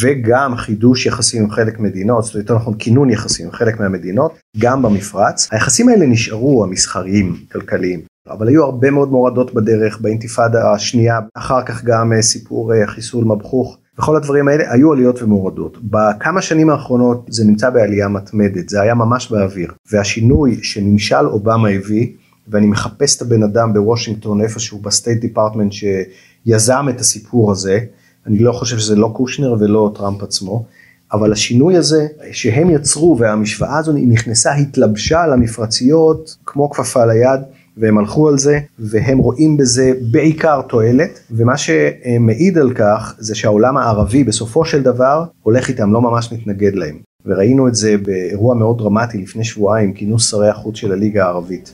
וגם 0.00 0.56
חידוש 0.56 1.06
יחסים 1.06 1.42
עם 1.42 1.50
חלק 1.50 1.78
מדינות, 1.78 2.24
זאת 2.24 2.34
אומרת 2.34 2.50
נכון 2.50 2.74
כינון 2.78 3.10
יחסים 3.10 3.46
עם 3.46 3.52
חלק 3.52 3.80
מהמדינות, 3.80 4.32
גם 4.58 4.82
במפרץ. 4.82 5.48
היחסים 5.52 5.88
האלה 5.88 6.06
נשארו 6.06 6.64
המסחריים, 6.64 7.36
כלכליים, 7.52 8.00
אבל 8.28 8.48
היו 8.48 8.64
הרבה 8.64 8.90
מאוד 8.90 9.08
מורדות 9.08 9.54
בדרך 9.54 10.00
באינתיפאדה 10.00 10.72
השנייה, 10.72 11.20
אחר 11.34 11.62
כך 11.62 11.84
גם 11.84 12.12
אה, 12.12 12.22
סיפור 12.22 12.72
אה, 12.72 12.86
חיסול 12.86 13.24
מבחוך. 13.24 13.78
וכל 13.98 14.16
הדברים 14.16 14.48
האלה 14.48 14.72
היו 14.72 14.92
עליות 14.92 15.22
ומורדות. 15.22 15.78
בכמה 15.82 16.42
שנים 16.42 16.70
האחרונות 16.70 17.26
זה 17.30 17.44
נמצא 17.44 17.70
בעלייה 17.70 18.08
מתמדת, 18.08 18.68
זה 18.68 18.80
היה 18.80 18.94
ממש 18.94 19.32
באוויר. 19.32 19.72
והשינוי 19.92 20.58
שממשל 20.62 21.26
אובמה 21.26 21.68
הביא, 21.68 22.06
ואני 22.48 22.66
מחפש 22.66 23.16
את 23.16 23.22
הבן 23.22 23.42
אדם 23.42 23.72
בוושינגטון 23.72 24.40
איפשהו 24.40 24.78
ב 24.78 24.85
State 24.85 25.20
Department 25.20 25.72
שיזם 25.72 26.86
את 26.90 27.00
הסיפור 27.00 27.52
הזה, 27.52 27.80
אני 28.26 28.38
לא 28.38 28.52
חושב 28.52 28.78
שזה 28.78 28.96
לא 28.96 29.10
קושנר 29.14 29.56
ולא 29.60 29.92
טראמפ 29.94 30.22
עצמו, 30.22 30.64
אבל 31.12 31.32
השינוי 31.32 31.76
הזה 31.76 32.06
שהם 32.32 32.70
יצרו 32.70 33.16
והמשוואה 33.18 33.78
הזו 33.78 33.92
נכנסה, 33.92 34.54
התלבשה 34.54 35.22
על 35.22 35.32
המפרציות 35.32 36.36
כמו 36.46 36.70
כפפה 36.70 37.04
ליד. 37.06 37.40
והם 37.76 37.98
הלכו 37.98 38.28
על 38.28 38.38
זה 38.38 38.58
והם 38.78 39.18
רואים 39.18 39.56
בזה 39.56 39.92
בעיקר 40.10 40.60
תועלת 40.68 41.20
ומה 41.30 41.56
שמעיד 41.56 42.58
על 42.58 42.72
כך 42.72 43.14
זה 43.18 43.34
שהעולם 43.34 43.76
הערבי 43.76 44.24
בסופו 44.24 44.64
של 44.64 44.82
דבר 44.82 45.24
הולך 45.42 45.68
איתם 45.68 45.92
לא 45.92 46.02
ממש 46.02 46.32
מתנגד 46.32 46.74
להם 46.74 46.96
וראינו 47.26 47.68
את 47.68 47.74
זה 47.74 47.96
באירוע 48.02 48.54
מאוד 48.54 48.78
דרמטי 48.78 49.18
לפני 49.18 49.44
שבועיים, 49.44 49.92
כינוס 49.92 50.30
שרי 50.30 50.48
החוץ 50.48 50.76
של 50.76 50.92
הליגה 50.92 51.24
הערבית. 51.24 51.72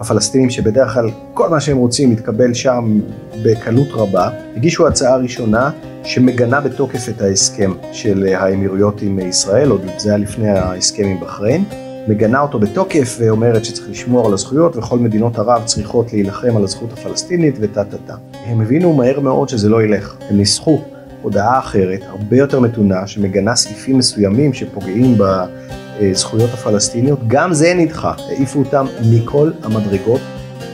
הפלסטינים 0.00 0.50
שבדרך 0.50 0.94
כלל 0.94 1.10
כל 1.34 1.48
מה 1.48 1.60
שהם 1.60 1.76
רוצים 1.76 2.10
מתקבל 2.10 2.54
שם 2.54 3.00
בקלות 3.44 3.88
רבה, 3.90 4.30
הגישו 4.56 4.88
הצעה 4.88 5.16
ראשונה 5.16 5.70
שמגנה 6.04 6.60
בתוקף 6.60 7.08
את 7.08 7.20
ההסכם 7.20 7.72
של 7.92 8.26
האמירויות 8.26 9.02
עם 9.02 9.18
ישראל, 9.18 9.70
עוד 9.70 9.82
זה 9.98 10.08
היה 10.08 10.18
לפני 10.18 10.48
ההסכם 10.48 11.04
עם 11.04 11.20
בחריין, 11.20 11.64
מגנה 12.08 12.40
אותו 12.40 12.58
בתוקף 12.58 13.16
ואומרת 13.20 13.64
שצריך 13.64 13.90
לשמור 13.90 14.26
על 14.26 14.32
הזכויות 14.32 14.76
וכל 14.76 14.98
מדינות 14.98 15.38
ערב 15.38 15.62
צריכות 15.64 16.12
להילחם 16.12 16.56
על 16.56 16.64
הזכות 16.64 16.92
הפלסטינית 16.92 17.54
וטה 17.60 17.84
טה 17.84 17.96
טה. 18.06 18.14
הם 18.46 18.60
הבינו 18.60 18.92
מהר 18.92 19.20
מאוד 19.20 19.48
שזה 19.48 19.68
לא 19.68 19.82
ילך, 19.82 20.16
הם 20.30 20.36
ניסחו 20.36 20.80
הודעה 21.22 21.58
אחרת, 21.58 22.00
הרבה 22.08 22.36
יותר 22.36 22.60
מתונה, 22.60 23.06
שמגנה 23.06 23.56
סעיפים 23.56 23.98
מסוימים 23.98 24.52
שפוגעים 24.52 25.18
בזכויות 25.18 26.50
הפלסטיניות, 26.54 27.18
גם 27.26 27.52
זה 27.52 27.74
נדחה, 27.76 28.14
העיפו 28.18 28.58
אותם 28.58 28.86
מכל 29.10 29.50
המדרגות 29.62 30.20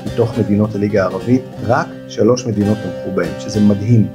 מתוך 0.07 0.39
מדינות 0.39 0.75
הליגה 0.75 1.03
הערבית, 1.03 1.43
רק 1.67 1.87
שלוש 2.09 2.47
מדינות 2.47 2.79
תמכו 2.79 3.17
בהם, 3.17 3.33
שזה 3.39 3.61
מדהים. 3.61 4.07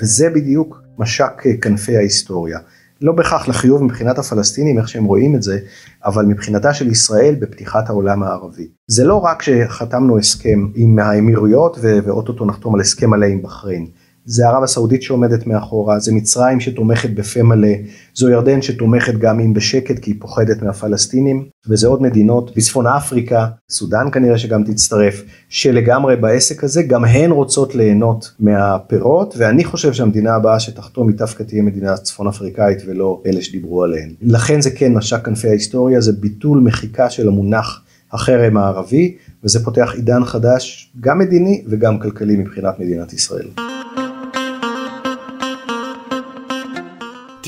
וזה 0.00 0.30
בדיוק 0.34 0.82
משק 0.98 1.42
כנפי 1.62 1.96
ההיסטוריה. 1.96 2.58
לא 3.00 3.12
בהכרח 3.12 3.48
לחיוב 3.48 3.82
מבחינת 3.82 4.18
הפלסטינים, 4.18 4.78
איך 4.78 4.88
שהם 4.88 5.04
רואים 5.04 5.36
את 5.36 5.42
זה, 5.42 5.58
אבל 6.04 6.26
מבחינתה 6.26 6.74
של 6.74 6.88
ישראל 6.88 7.34
בפתיחת 7.38 7.88
העולם 7.88 8.22
הערבי. 8.22 8.68
זה 8.86 9.04
לא 9.04 9.24
רק 9.24 9.42
שחתמנו 9.42 10.18
הסכם 10.18 10.66
עם 10.74 10.98
האמירויות 10.98 11.78
ואו-טו-טו 11.82 12.44
נחתום 12.44 12.74
על 12.74 12.80
הסכם 12.80 13.10
מלא 13.10 13.26
עם 13.26 13.42
בחריין. 13.42 13.86
זה 14.30 14.48
ערב 14.48 14.62
הסעודית 14.62 15.02
שעומדת 15.02 15.46
מאחורה, 15.46 15.98
זה 15.98 16.12
מצרים 16.12 16.60
שתומכת 16.60 17.10
בפה 17.10 17.42
מלא, 17.42 17.68
זו 18.14 18.28
ירדן 18.28 18.62
שתומכת 18.62 19.14
גם 19.14 19.40
אם 19.40 19.54
בשקט 19.54 19.98
כי 19.98 20.10
היא 20.10 20.20
פוחדת 20.20 20.62
מהפלסטינים, 20.62 21.44
וזה 21.68 21.88
עוד 21.88 22.02
מדינות 22.02 22.56
בצפון 22.56 22.86
אפריקה, 22.86 23.46
סודאן 23.70 24.10
כנראה 24.12 24.38
שגם 24.38 24.64
תצטרף, 24.64 25.22
שלגמרי 25.48 26.16
בעסק 26.16 26.64
הזה, 26.64 26.82
גם 26.82 27.04
הן 27.04 27.30
רוצות 27.30 27.74
ליהנות 27.74 28.32
מהפירות, 28.40 29.34
ואני 29.38 29.64
חושב 29.64 29.92
שהמדינה 29.92 30.34
הבאה 30.34 30.60
שתחתום 30.60 31.08
היא 31.08 31.16
דווקא 31.16 31.42
תהיה 31.42 31.62
מדינה 31.62 31.96
צפון 31.96 32.28
אפריקאית 32.28 32.78
ולא 32.86 33.22
אלה 33.26 33.42
שדיברו 33.42 33.84
עליהן. 33.84 34.14
לכן 34.22 34.60
זה 34.60 34.70
כן 34.70 34.94
משק 34.94 35.24
כנפי 35.24 35.48
ההיסטוריה, 35.48 36.00
זה 36.00 36.12
ביטול 36.12 36.58
מחיקה 36.58 37.10
של 37.10 37.28
המונח 37.28 37.82
החרם 38.12 38.56
הערבי, 38.56 39.16
וזה 39.44 39.64
פותח 39.64 39.92
עידן 39.94 40.24
חדש, 40.24 40.92
גם 41.00 41.18
מדיני 41.18 41.64
וגם 41.68 41.98
כלכלי 41.98 42.36
מבחינת 42.36 42.80
מדינת 42.80 43.12
ישראל. 43.12 43.48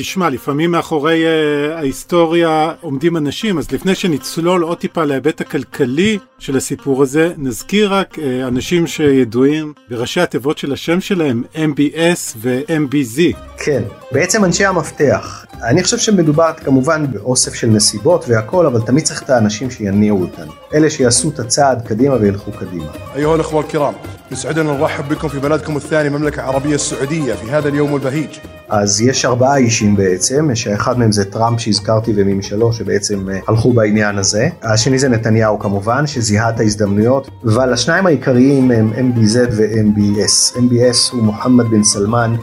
תשמע, 0.03 0.31
לפעמים 0.31 0.71
מאחורי 0.71 1.25
uh, 1.25 1.75
ההיסטוריה 1.75 2.73
עומדים 2.81 3.17
אנשים, 3.17 3.59
אז 3.59 3.73
לפני 3.73 3.95
שנצלול 3.95 4.63
עוד 4.63 4.79
טיפה 4.79 5.05
להיבט 5.05 5.41
הכלכלי 5.41 6.19
של 6.39 6.57
הסיפור 6.57 7.03
הזה, 7.03 7.33
נזכיר 7.37 7.95
רק 7.95 8.15
uh, 8.15 8.21
אנשים 8.49 8.87
שידועים 8.87 9.73
בראשי 9.91 10.21
התיבות 10.21 10.59
של 10.59 10.73
השם 10.73 11.01
שלהם, 11.01 11.43
MBS 11.55 12.37
ו-MBZ. 12.37 13.37
כן, 13.57 13.83
בעצם 14.13 14.45
אנשי 14.45 14.65
המפתח. 14.65 15.50
אני 15.64 15.84
חושב 15.84 15.98
שמדובר 15.98 16.52
כמובן 16.64 17.06
באוסף 17.12 17.54
של 17.54 17.68
נסיבות 17.68 18.26
והכל, 18.28 18.66
אבל 18.66 18.82
תמיד 18.82 19.04
צריך 19.04 19.24
את 19.24 19.30
האנשים 19.30 19.72
שיניעו 19.72 20.22
אותנו. 20.22 20.52
אלה 20.74 20.90
שיעשו 20.90 21.30
את 21.30 21.40
הצעד 21.40 21.82
קדימה 21.88 22.16
וילכו 22.16 22.52
קדימה. 22.52 22.92
أيها 23.16 23.36
الأخوة 23.36 23.62
الكرام 23.62 23.94
يسعدنا 24.32 24.74
نرحب 24.74 25.10
بكم 25.10 25.28
في 25.28 25.40
بلدكم 25.40 25.78
الثاني 25.78 26.08
المملكة 26.08 26.40
العربية 26.40 26.76
السعودية 26.76 27.34
في 27.34 27.52
هذا 27.52 27.70
اليوم 27.70 27.96
البهيج 27.96 28.30
אז 28.70 29.02
יש 29.02 29.26
ארבעה 29.26 29.58
אישים 29.58 29.96
בעצם, 29.96 30.56
שאחד 30.56 31.00
מהם 31.00 31.12
זה 31.12 31.26
טראמפ 31.26 31.60
שהזכרתי 31.60 32.14
ומי 32.16 32.34
משלו 32.34 32.74
שבעצם 32.74 33.28
הלכו 33.48 33.74
בעניין 33.74 34.18
הזה. 34.18 34.50
השני 34.64 35.00
זה 35.00 35.10
נתניהו 35.10 35.60
כמובן, 35.60 36.08
שזיהה 36.08 36.50
את 36.50 36.60
ההזדמנויות, 36.60 37.30
אבל 37.46 37.74
השניים 37.74 38.06
העיקריים 38.06 38.72
הם 38.72 38.94
MBZ 38.94 39.38
ו-MBS. 39.52 40.58
MBS 40.58 41.12
הוא 41.12 41.24
מוחמד 41.24 41.66
בן 41.66 41.84
סלמן. 41.84 42.36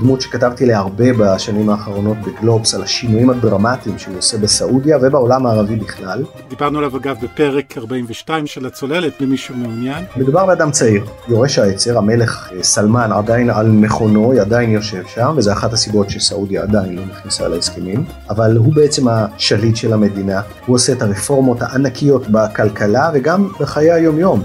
דמות 0.00 0.20
שכתבתי 0.20 0.64
עליה 0.64 0.78
הרבה 0.78 1.04
בשנים 1.18 1.70
האחרונות 1.70 2.16
בגלובס, 2.18 2.74
על 2.74 2.82
השינויים 2.82 3.30
הדרמטיים 3.30 3.98
שהוא 3.98 4.18
עושה 4.18 4.38
בסעודיה 4.38 4.98
ובעולם 5.02 5.46
הערבי 5.46 5.76
בכלל. 5.76 6.24
דיברנו 6.48 6.78
עליו 6.78 6.96
אגב 6.96 7.16
בפרק 7.22 7.78
42 7.78 8.46
של 8.46 8.66
הצוללת, 8.66 9.20
למי 9.20 9.36
שמעוניין. 9.36 10.04
מדובר 10.16 10.46
באדם 10.46 10.70
צעיר, 10.70 11.04
יורש 11.28 11.58
העצר, 11.58 11.98
המלך 11.98 12.50
סלמן 12.62 13.12
עדיין 13.12 13.50
על 13.50 13.68
מכונו, 13.68 14.32
עדיין 14.40 14.70
יושב 14.70 15.02
שם, 15.06 15.34
וזו 15.36 15.52
אחת 15.52 15.72
הסיבות 15.72 16.10
שסעודיה 16.10 16.62
עדיין 16.62 16.96
לא 16.96 17.02
נכנסה 17.06 17.48
להסכמים, 17.48 18.04
אבל 18.30 18.56
הוא 18.56 18.74
בעצם 18.74 19.08
השליט 19.08 19.76
של 19.76 19.92
המדינה, 19.92 20.40
הוא 20.66 20.74
עושה 20.74 20.92
את 20.92 21.02
הרפורמות 21.02 21.62
הענקיות 21.62 22.26
בכלכלה 22.30 23.10
וגם 23.14 23.48
בחיי 23.60 23.92
היומיום. 23.92 24.42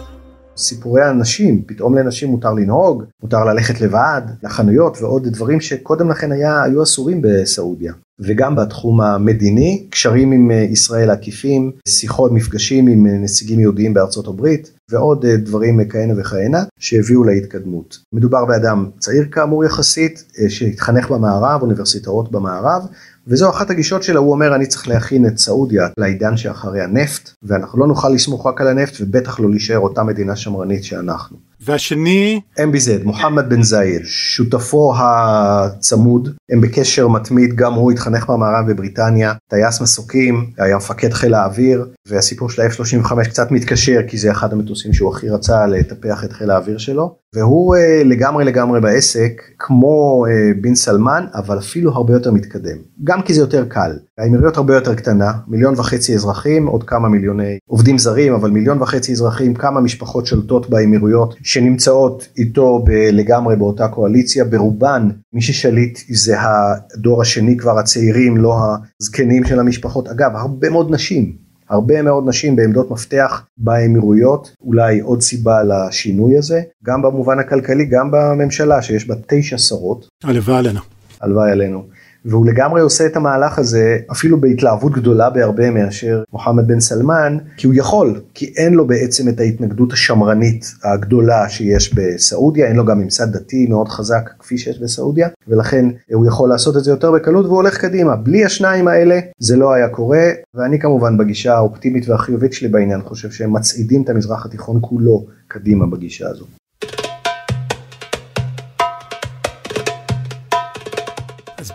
סיפורי 0.57 1.03
הנשים, 1.03 1.61
פתאום 1.65 1.97
לנשים 1.97 2.29
מותר 2.29 2.53
לנהוג, 2.53 3.03
מותר 3.23 3.45
ללכת 3.45 3.81
לבד, 3.81 4.21
לחנויות 4.43 4.97
ועוד 5.01 5.27
דברים 5.27 5.61
שקודם 5.61 6.09
לכן 6.09 6.31
היה, 6.31 6.63
היו 6.63 6.83
אסורים 6.83 7.21
בסעודיה. 7.21 7.93
וגם 8.19 8.55
בתחום 8.55 9.01
המדיני, 9.01 9.87
קשרים 9.89 10.31
עם 10.31 10.51
ישראל 10.51 11.09
עקיפים, 11.09 11.71
שיחות, 11.87 12.31
מפגשים 12.31 12.87
עם 12.87 13.07
נציגים 13.07 13.59
יהודיים 13.59 13.93
בארצות 13.93 14.27
הברית, 14.27 14.71
ועוד 14.91 15.25
דברים 15.25 15.89
כהנה 15.89 16.13
וכהנה 16.17 16.63
שהביאו 16.79 17.23
להתקדמות. 17.23 17.97
מדובר 18.13 18.45
באדם 18.45 18.89
צעיר 18.99 19.25
כאמור 19.31 19.65
יחסית, 19.65 20.23
שהתחנך 20.47 21.11
במערב, 21.11 21.61
אוניברסיטאות 21.61 22.31
במערב, 22.31 22.81
וזו 23.29 23.49
אחת 23.49 23.69
הגישות 23.69 24.03
שלו, 24.03 24.21
הוא 24.21 24.31
אומר 24.31 24.55
אני 24.55 24.65
צריך 24.65 24.87
להכין 24.87 25.27
את 25.27 25.37
סעודיה 25.37 25.87
לעידן 25.97 26.37
שאחרי 26.37 26.81
הנפט, 26.81 27.29
ואנחנו 27.43 27.79
לא 27.79 27.87
נוכל 27.87 28.09
לסמוך 28.09 28.47
רק 28.47 28.61
על 28.61 28.67
הנפט 28.67 28.93
ובטח 29.01 29.39
לא 29.39 29.49
להישאר 29.49 29.79
אותה 29.79 30.03
מדינה 30.03 30.35
שמרנית 30.35 30.83
שאנחנו. 30.83 31.37
והשני? 31.61 32.41
MBZ, 32.59 33.03
מוחמד 33.03 33.49
בן 33.49 33.63
זאיר, 33.63 34.01
שותפו 34.03 34.93
הצמוד, 34.97 36.29
הם 36.51 36.61
בקשר 36.61 37.07
מתמיד, 37.07 37.55
גם 37.55 37.73
הוא 37.73 37.91
התחנך 37.91 38.29
במערב 38.29 38.71
בבריטניה, 38.71 39.33
טייס 39.49 39.81
מסוקים, 39.81 40.51
היה 40.57 40.77
מפקד 40.77 41.13
חיל 41.13 41.33
האוויר, 41.33 41.87
והסיפור 42.07 42.49
של 42.49 42.61
ה-F-35 42.61 43.29
קצת 43.29 43.51
מתקשר 43.51 43.99
כי 44.07 44.17
זה 44.17 44.31
אחד 44.31 44.53
המטוסים 44.53 44.93
שהוא 44.93 45.15
הכי 45.15 45.29
רצה 45.29 45.67
לטפח 45.67 46.23
את 46.23 46.33
חיל 46.33 46.51
האוויר 46.51 46.77
שלו, 46.77 47.15
והוא 47.35 47.75
uh, 47.75 47.79
לגמרי 48.05 48.45
לגמרי 48.45 48.81
בעסק, 48.81 49.41
כמו 49.59 50.25
uh, 50.25 50.61
בן 50.61 50.75
סלמן, 50.75 51.25
אבל 51.33 51.57
אפילו 51.57 51.91
הרבה 51.91 52.13
יותר 52.13 52.31
מתקדם. 52.31 52.77
גם 53.03 53.21
כי 53.21 53.33
זה 53.33 53.41
יותר 53.41 53.65
קל. 53.65 53.91
האמירויות 54.17 54.57
הרבה 54.57 54.75
יותר 54.75 54.95
קטנה, 54.95 55.31
מיליון 55.47 55.73
וחצי 55.77 56.15
אזרחים, 56.15 56.67
עוד 56.67 56.83
כמה 56.83 57.09
מיליוני 57.09 57.57
עובדים 57.69 57.97
זרים, 57.97 58.33
אבל 58.33 58.49
מיליון 58.49 58.81
וחצי 58.81 59.11
אזרחים, 59.11 59.53
כמה 59.53 59.81
משפחות 59.81 60.25
שולטות 60.25 60.69
באמירויות 60.69 61.35
שנמצאות 61.43 62.27
איתו 62.37 62.85
לגמרי 63.11 63.55
באותה 63.55 63.87
קואליציה, 63.87 64.45
ברובן 64.45 65.09
מי 65.33 65.41
ששליט 65.41 65.99
זה 66.09 66.35
הדור 66.39 67.21
השני 67.21 67.57
כבר 67.57 67.79
הצעירים, 67.79 68.37
לא 68.37 68.57
הזקנים 69.01 69.43
של 69.43 69.59
המשפחות. 69.59 70.07
אגב, 70.07 70.31
הרבה 70.35 70.69
מאוד 70.69 70.91
נשים. 70.91 71.46
הרבה 71.69 72.01
מאוד 72.01 72.23
נשים 72.27 72.55
בעמדות 72.55 72.91
מפתח 72.91 73.45
באמירויות, 73.57 74.55
אולי 74.61 74.99
עוד 74.99 75.21
סיבה 75.21 75.63
לשינוי 75.63 76.37
הזה, 76.37 76.61
גם 76.83 77.01
במובן 77.01 77.39
הכלכלי, 77.39 77.85
גם 77.85 78.11
בממשלה 78.11 78.81
שיש 78.81 79.07
בה 79.07 79.15
תשע 79.27 79.57
שרות. 79.57 80.07
הלוואי 80.23 80.57
עלינו. 80.57 80.79
הלוואי 81.21 81.51
עלינו. 81.51 81.83
והוא 82.27 82.45
לגמרי 82.45 82.81
עושה 82.81 83.05
את 83.05 83.15
המהלך 83.15 83.59
הזה 83.59 83.97
אפילו 84.11 84.41
בהתלהבות 84.41 84.91
גדולה 84.91 85.29
בהרבה 85.29 85.71
מאשר 85.71 86.23
מוחמד 86.33 86.67
בן 86.67 86.79
סלמן, 86.79 87.37
כי 87.57 87.67
הוא 87.67 87.75
יכול, 87.75 88.21
כי 88.33 88.53
אין 88.57 88.73
לו 88.73 88.87
בעצם 88.87 89.29
את 89.29 89.39
ההתנגדות 89.39 89.93
השמרנית 89.93 90.65
הגדולה 90.83 91.49
שיש 91.49 91.93
בסעודיה, 91.93 92.67
אין 92.67 92.75
לו 92.75 92.85
גם 92.85 92.99
ממסד 92.99 93.31
דתי 93.37 93.67
מאוד 93.67 93.87
חזק 93.87 94.29
כפי 94.39 94.57
שיש 94.57 94.79
בסעודיה, 94.79 95.27
ולכן 95.47 95.85
הוא 96.13 96.27
יכול 96.27 96.49
לעשות 96.49 96.77
את 96.77 96.83
זה 96.83 96.91
יותר 96.91 97.11
בקלות 97.11 97.45
והוא 97.45 97.55
הולך 97.55 97.77
קדימה. 97.77 98.15
בלי 98.15 98.45
השניים 98.45 98.87
האלה 98.87 99.19
זה 99.39 99.57
לא 99.57 99.73
היה 99.73 99.89
קורה, 99.89 100.29
ואני 100.55 100.79
כמובן 100.79 101.17
בגישה 101.17 101.55
האופטימית 101.55 102.09
והחיובית 102.09 102.53
שלי 102.53 102.67
בעניין 102.67 103.01
חושב 103.01 103.31
שהם 103.31 103.53
מצעידים 103.53 104.01
את 104.01 104.09
המזרח 104.09 104.45
התיכון 104.45 104.79
כולו 104.81 105.25
קדימה 105.47 105.85
בגישה 105.85 106.29
הזו. 106.29 106.45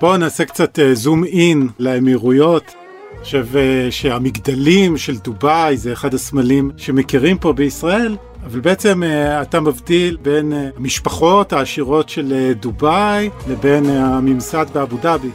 בואו 0.03 0.17
נעשה 0.17 0.45
קצת 0.45 0.79
זום 0.93 1.25
אין 1.25 1.69
לאמירויות. 1.79 2.75
אני 3.13 3.25
חושב 3.25 3.47
שהמגדלים 3.91 4.97
של 4.97 5.17
דובאי 5.17 5.77
זה 5.77 5.93
אחד 5.93 6.15
הסמלים 6.15 6.71
שמכירים 6.77 7.39
פה 7.39 7.53
בישראל, 7.53 8.17
אבל 8.47 8.61
בעצם 8.61 9.03
אתה 9.43 9.61
מבדיל 9.61 10.17
בין 10.23 10.53
המשפחות 10.77 11.53
העשירות 11.53 12.09
של 12.09 12.53
דובאי 12.61 13.31
לבין 13.49 13.91
הממסד 13.91 14.67
באבו 14.75 14.97
דאבי. 15.03 15.31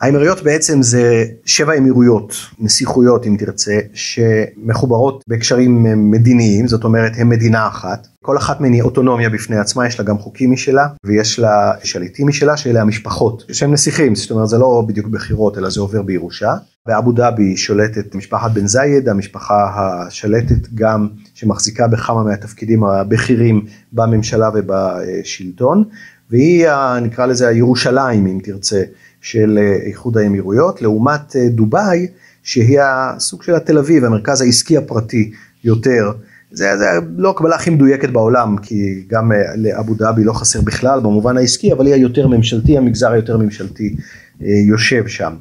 האמירויות 0.00 0.42
בעצם 0.42 0.82
זה 0.82 1.24
שבע 1.44 1.78
אמירויות, 1.78 2.34
נסיכויות 2.58 3.26
אם 3.26 3.36
תרצה, 3.38 3.78
שמחוברות 3.94 5.24
בקשרים 5.28 5.86
מדיניים, 6.10 6.68
זאת 6.68 6.84
אומרת 6.84 7.12
הן 7.16 7.28
מדינה 7.28 7.68
אחת. 7.68 8.06
כל 8.22 8.36
אחת 8.36 8.60
מהן 8.60 8.72
היא 8.72 8.82
אוטונומיה 8.82 9.30
בפני 9.30 9.58
עצמה, 9.58 9.86
יש 9.86 9.98
לה 9.98 10.04
גם 10.04 10.18
חוקים 10.18 10.52
משלה, 10.52 10.86
ויש 11.04 11.38
לה 11.38 11.72
שליטים 11.84 12.28
משלה, 12.28 12.56
שאלה 12.56 12.80
המשפחות, 12.80 13.44
שהם 13.52 13.72
נסיכים, 13.72 14.14
זאת 14.14 14.30
אומרת 14.30 14.48
זה 14.48 14.58
לא 14.58 14.84
בדיוק 14.88 15.06
בחירות, 15.06 15.58
אלא 15.58 15.70
זה 15.70 15.80
עובר 15.80 16.02
בירושה. 16.02 16.54
באבו 16.86 17.12
דאבי 17.12 17.56
שולטת 17.56 18.14
משפחת 18.14 18.50
בן 18.50 18.66
זייד, 18.66 19.08
המשפחה 19.08 19.72
השלטת 19.76 20.68
גם 20.74 21.08
שמחזיקה 21.34 21.88
בכמה 21.88 22.22
מהתפקידים 22.22 22.84
הבכירים 22.84 23.64
בממשלה 23.92 24.50
ובשלטון, 24.54 25.84
והיא 26.30 26.66
נקרא 27.02 27.26
לזה 27.26 27.48
הירושלים 27.48 28.26
אם 28.26 28.38
תרצה. 28.42 28.82
של 29.26 29.58
אה, 29.58 29.86
איחוד 29.86 30.18
האמירויות, 30.18 30.82
לעומת 30.82 31.36
אה, 31.36 31.48
דובאי, 31.48 32.06
שהיא 32.42 32.80
הסוג 32.80 33.42
של 33.42 33.54
התל 33.54 33.78
אביב, 33.78 34.04
המרכז 34.04 34.40
העסקי 34.40 34.76
הפרטי 34.76 35.32
יותר. 35.64 36.12
זה, 36.50 36.78
זה 36.78 36.86
לא 37.16 37.30
הקבלה 37.30 37.56
הכי 37.56 37.70
מדויקת 37.70 38.10
בעולם, 38.10 38.56
כי 38.62 39.04
גם 39.08 39.32
אה, 39.32 39.38
לאבו 39.56 39.94
דאבי 39.94 40.24
לא 40.24 40.32
חסר 40.32 40.60
בכלל 40.60 41.00
במובן 41.00 41.36
העסקי, 41.36 41.72
אבל 41.72 41.86
היא 41.86 41.94
היותר 41.94 42.28
ממשלתי, 42.28 42.78
המגזר 42.78 43.12
היותר 43.12 43.36
ממשלתי 43.36 43.96
יושב 44.40 45.06
שם. 45.06 45.34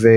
ו... 0.00 0.08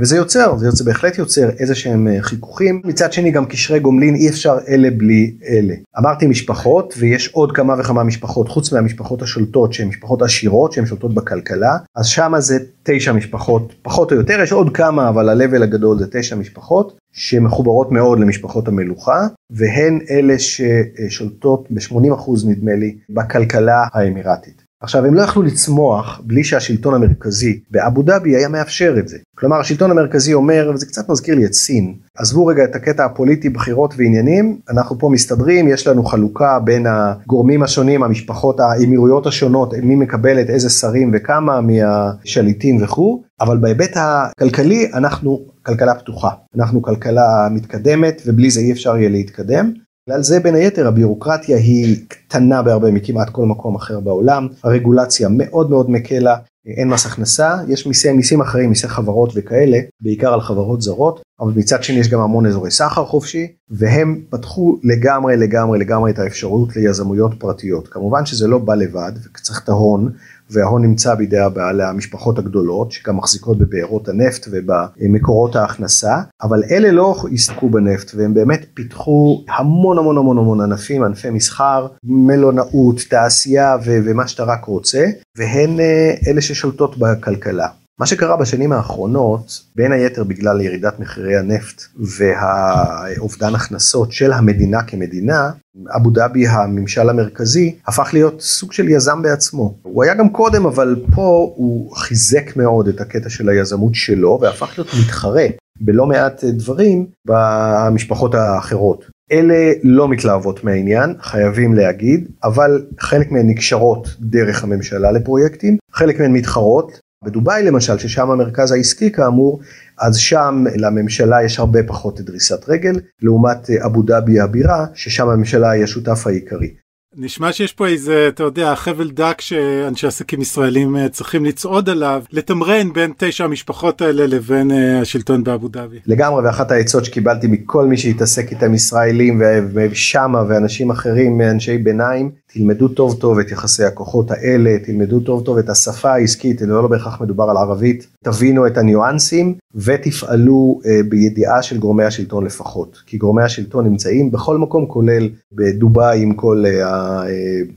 וזה 0.00 0.16
יוצר, 0.16 0.56
זה 0.56 0.66
יוצר, 0.66 0.84
בהחלט 0.84 1.18
יוצר 1.18 1.50
איזה 1.58 1.74
שהם 1.74 2.08
אה, 2.08 2.22
חיכוכים. 2.22 2.82
מצד 2.84 3.12
שני 3.12 3.30
גם 3.30 3.46
קשרי 3.46 3.80
גומלין 3.80 4.14
אי 4.14 4.28
אפשר 4.28 4.58
אלה 4.68 4.90
בלי 4.90 5.34
אלה. 5.48 5.74
אמרתי 5.98 6.26
משפחות 6.26 6.94
ויש 6.98 7.28
עוד 7.28 7.52
כמה 7.52 7.74
וכמה 7.80 8.04
משפחות 8.04 8.48
חוץ 8.48 8.72
מהמשפחות 8.72 9.22
השולטות 9.22 9.72
שהן 9.72 9.88
משפחות 9.88 10.22
עשירות 10.22 10.72
שהן 10.72 10.86
שולטות 10.86 11.14
בכלכלה 11.14 11.76
אז 11.96 12.06
שמה 12.06 12.40
זה 12.40 12.58
תשע 12.82 13.12
משפחות 13.12 13.74
פחות 13.82 14.12
או 14.12 14.16
יותר 14.16 14.40
יש 14.42 14.52
עוד 14.52 14.76
כמה 14.76 15.08
אבל 15.08 15.28
ה-level 15.28 15.62
הגדול 15.62 15.98
זה 15.98 16.06
תשע 16.10 16.36
משפחות 16.36 16.98
שמחוברות 17.12 17.92
מאוד 17.92 18.20
למשפחות 18.20 18.68
המלוכה 18.68 19.26
והן 19.50 19.98
אלה 20.10 20.34
ששולטות 20.38 21.66
ב-80% 21.70 22.30
נדמה 22.46 22.74
לי 22.74 22.96
בכלכלה 23.10 23.84
האמירתית. 23.92 24.67
עכשיו 24.82 25.04
הם 25.04 25.14
לא 25.14 25.22
יכלו 25.22 25.42
לצמוח 25.42 26.20
בלי 26.24 26.44
שהשלטון 26.44 26.94
המרכזי 26.94 27.60
באבו 27.70 28.02
דאבי 28.02 28.36
היה 28.36 28.48
מאפשר 28.48 28.96
את 28.98 29.08
זה. 29.08 29.18
כלומר 29.38 29.56
השלטון 29.56 29.90
המרכזי 29.90 30.34
אומר, 30.34 30.70
וזה 30.74 30.86
קצת 30.86 31.08
מזכיר 31.08 31.34
לי 31.34 31.44
את 31.44 31.54
סין, 31.54 31.94
עזבו 32.18 32.46
רגע 32.46 32.64
את 32.64 32.74
הקטע 32.74 33.04
הפוליטי 33.04 33.48
בחירות 33.48 33.94
ועניינים, 33.96 34.58
אנחנו 34.70 34.98
פה 34.98 35.08
מסתדרים, 35.08 35.68
יש 35.68 35.86
לנו 35.86 36.04
חלוקה 36.04 36.58
בין 36.64 36.86
הגורמים 36.88 37.62
השונים, 37.62 38.02
המשפחות, 38.02 38.60
האמירויות 38.60 39.26
השונות, 39.26 39.74
מי 39.82 39.94
מקבלת 39.94 40.50
איזה 40.50 40.70
שרים 40.70 41.10
וכמה 41.14 41.60
מהשליטים 41.60 42.82
וכו', 42.82 43.22
אבל 43.40 43.58
בהיבט 43.58 43.96
הכלכלי 43.96 44.90
אנחנו 44.94 45.40
כלכלה 45.62 45.94
פתוחה, 45.94 46.30
אנחנו 46.56 46.82
כלכלה 46.82 47.48
מתקדמת 47.50 48.22
ובלי 48.26 48.50
זה 48.50 48.60
אי 48.60 48.72
אפשר 48.72 48.96
יהיה 48.96 49.08
להתקדם. 49.08 49.72
בגלל 50.08 50.22
זה 50.22 50.40
בין 50.40 50.54
היתר 50.54 50.88
הביורוקרטיה 50.88 51.56
היא 51.56 51.96
קטנה 52.08 52.62
בהרבה 52.62 52.90
מכמעט 52.90 53.30
כל 53.30 53.46
מקום 53.46 53.76
אחר 53.76 54.00
בעולם, 54.00 54.48
הרגולציה 54.64 55.28
מאוד 55.30 55.70
מאוד 55.70 55.90
מקלה, 55.90 56.36
אין 56.66 56.88
מס 56.88 57.06
הכנסה, 57.06 57.56
יש 57.68 57.86
מיסי 57.86 58.12
מיסים 58.12 58.40
אחרים, 58.40 58.68
מיסי 58.68 58.88
חברות 58.88 59.32
וכאלה, 59.34 59.78
בעיקר 60.00 60.34
על 60.34 60.40
חברות 60.40 60.82
זרות, 60.82 61.20
אבל 61.40 61.52
מצד 61.56 61.82
שני 61.82 61.96
יש 61.96 62.08
גם 62.08 62.20
המון 62.20 62.46
אזורי 62.46 62.70
סחר 62.70 63.04
חופשי, 63.04 63.46
והם 63.70 64.20
פתחו 64.30 64.78
לגמרי 64.82 65.36
לגמרי 65.36 65.78
לגמרי 65.78 66.10
את 66.10 66.18
האפשרות 66.18 66.76
ליזמויות 66.76 67.32
פרטיות. 67.38 67.88
כמובן 67.88 68.26
שזה 68.26 68.46
לא 68.46 68.58
בא 68.58 68.74
לבד, 68.74 69.12
וצריך 69.24 69.60
את 69.64 69.68
ההון, 69.68 70.12
וההון 70.50 70.82
נמצא 70.82 71.14
בידי 71.14 71.38
הבעלי 71.38 71.84
המשפחות 71.84 72.38
הגדולות 72.38 72.92
שגם 72.92 73.16
מחזיקות 73.16 73.58
בבארות 73.58 74.08
הנפט 74.08 74.48
ובמקורות 74.50 75.56
ההכנסה 75.56 76.16
אבל 76.42 76.62
אלה 76.70 76.90
לא 76.92 77.14
עסקו 77.32 77.68
בנפט 77.68 78.14
והם 78.14 78.34
באמת 78.34 78.66
פיתחו 78.74 79.44
המון 79.48 79.98
המון 79.98 80.18
המון 80.18 80.38
המון 80.38 80.60
ענפים 80.60 81.02
ענפי 81.02 81.30
מסחר 81.30 81.86
מלונאות 82.04 83.00
תעשייה 83.10 83.76
ו- 83.84 83.98
ומה 84.04 84.28
שאתה 84.28 84.44
רק 84.44 84.64
רוצה 84.64 85.06
והן 85.36 85.80
אה, 85.80 86.14
אלה 86.26 86.40
ששולטות 86.40 86.98
בכלכלה. 86.98 87.68
מה 88.00 88.06
שקרה 88.06 88.36
בשנים 88.36 88.72
האחרונות, 88.72 89.62
בין 89.76 89.92
היתר 89.92 90.24
בגלל 90.24 90.60
ירידת 90.60 91.00
מחירי 91.00 91.36
הנפט 91.36 91.82
והאובדן 91.96 93.54
הכנסות 93.54 94.12
של 94.12 94.32
המדינה 94.32 94.82
כמדינה, 94.82 95.50
אבו 95.96 96.10
דאבי 96.10 96.48
הממשל 96.48 97.08
המרכזי 97.08 97.74
הפך 97.86 98.10
להיות 98.12 98.40
סוג 98.40 98.72
של 98.72 98.88
יזם 98.88 99.22
בעצמו. 99.22 99.74
הוא 99.82 100.04
היה 100.04 100.14
גם 100.14 100.28
קודם 100.28 100.66
אבל 100.66 100.96
פה 101.14 101.52
הוא 101.56 101.96
חיזק 101.96 102.56
מאוד 102.56 102.88
את 102.88 103.00
הקטע 103.00 103.28
של 103.28 103.48
היזמות 103.48 103.94
שלו 103.94 104.38
והפך 104.42 104.78
להיות 104.78 104.90
מתחרה 105.00 105.46
בלא 105.80 106.06
מעט 106.06 106.44
דברים 106.44 107.06
במשפחות 107.26 108.34
האחרות. 108.34 109.04
אלה 109.32 109.72
לא 109.82 110.08
מתלהבות 110.08 110.64
מהעניין, 110.64 111.14
חייבים 111.20 111.74
להגיד, 111.74 112.28
אבל 112.44 112.86
חלק 113.00 113.30
מהן 113.30 113.48
נקשרות 113.48 114.08
דרך 114.20 114.64
הממשלה 114.64 115.12
לפרויקטים, 115.12 115.76
חלק 115.92 116.20
מהן 116.20 116.32
מתחרות, 116.32 117.00
בדובאי 117.24 117.62
למשל, 117.62 117.98
ששם 117.98 118.30
המרכז 118.30 118.72
העסקי 118.72 119.12
כאמור, 119.12 119.60
אז 119.98 120.16
שם 120.16 120.64
לממשלה 120.76 121.44
יש 121.44 121.58
הרבה 121.58 121.82
פחות 121.86 122.20
דריסת 122.20 122.68
רגל, 122.68 123.00
לעומת 123.22 123.70
אבו 123.70 124.02
דאבי 124.02 124.40
הבירה, 124.40 124.86
ששם 124.94 125.28
הממשלה 125.28 125.70
היא 125.70 125.84
השותף 125.84 126.26
העיקרי. 126.26 126.74
נשמע 127.16 127.52
שיש 127.52 127.72
פה 127.72 127.86
איזה, 127.86 128.28
אתה 128.28 128.42
יודע, 128.42 128.74
חבל 128.74 129.10
דק 129.10 129.40
שאנשי 129.40 130.06
עסקים 130.06 130.40
ישראלים 130.40 130.96
אה, 130.96 131.08
צריכים 131.08 131.44
לצעוד 131.44 131.88
עליו, 131.88 132.22
לתמרן 132.30 132.92
בין 132.92 133.12
תשע 133.16 133.44
המשפחות 133.44 134.00
האלה 134.00 134.26
לבין 134.26 134.70
אה, 134.70 135.00
השלטון 135.00 135.44
באבו 135.44 135.68
דאבי. 135.68 135.98
לגמרי, 136.06 136.44
ואחת 136.44 136.70
העצות 136.70 137.04
שקיבלתי 137.04 137.46
מכל 137.46 137.86
מי 137.86 137.96
שהתעסק 137.96 138.50
איתם 138.50 138.74
ישראלים 138.74 139.42
ושמה 139.74 140.42
ואנשים 140.48 140.90
אחרים, 140.90 141.40
אנשי 141.40 141.78
ביניים, 141.78 142.30
תלמדו 142.52 142.88
טוב 142.88 143.20
טוב 143.20 143.38
את 143.38 143.50
יחסי 143.50 143.84
הכוחות 143.84 144.30
האלה, 144.30 144.76
תלמדו 144.84 145.20
טוב 145.20 145.44
טוב 145.44 145.58
את 145.58 145.68
השפה 145.68 146.12
העסקית, 146.12 146.60
לא, 146.62 146.82
לא 146.82 146.88
בהכרח 146.88 147.20
מדובר 147.20 147.44
על 147.44 147.56
ערבית, 147.56 148.06
תבינו 148.24 148.66
את 148.66 148.76
הניואנסים 148.76 149.54
ותפעלו 149.74 150.80
אה, 150.86 151.00
בידיעה 151.08 151.62
של 151.62 151.78
גורמי 151.78 152.04
השלטון 152.04 152.44
לפחות, 152.46 153.02
כי 153.06 153.16
גורמי 153.16 153.42
השלטון 153.42 153.86
נמצאים 153.86 154.30
בכל 154.30 154.58
מקום 154.58 154.86
כולל 154.86 155.28
בדובאי 155.52 156.22
עם 156.22 156.34
כל 156.34 156.64
אה, 156.66 157.22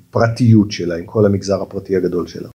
הפרטיות 0.10 0.71
שלה, 0.71 0.95
עם 0.97 1.05
כל 1.05 1.25
המגזר 1.25 1.62
הפרטי 1.62 1.95
הגדול 1.95 2.27
שלה. 2.27 2.49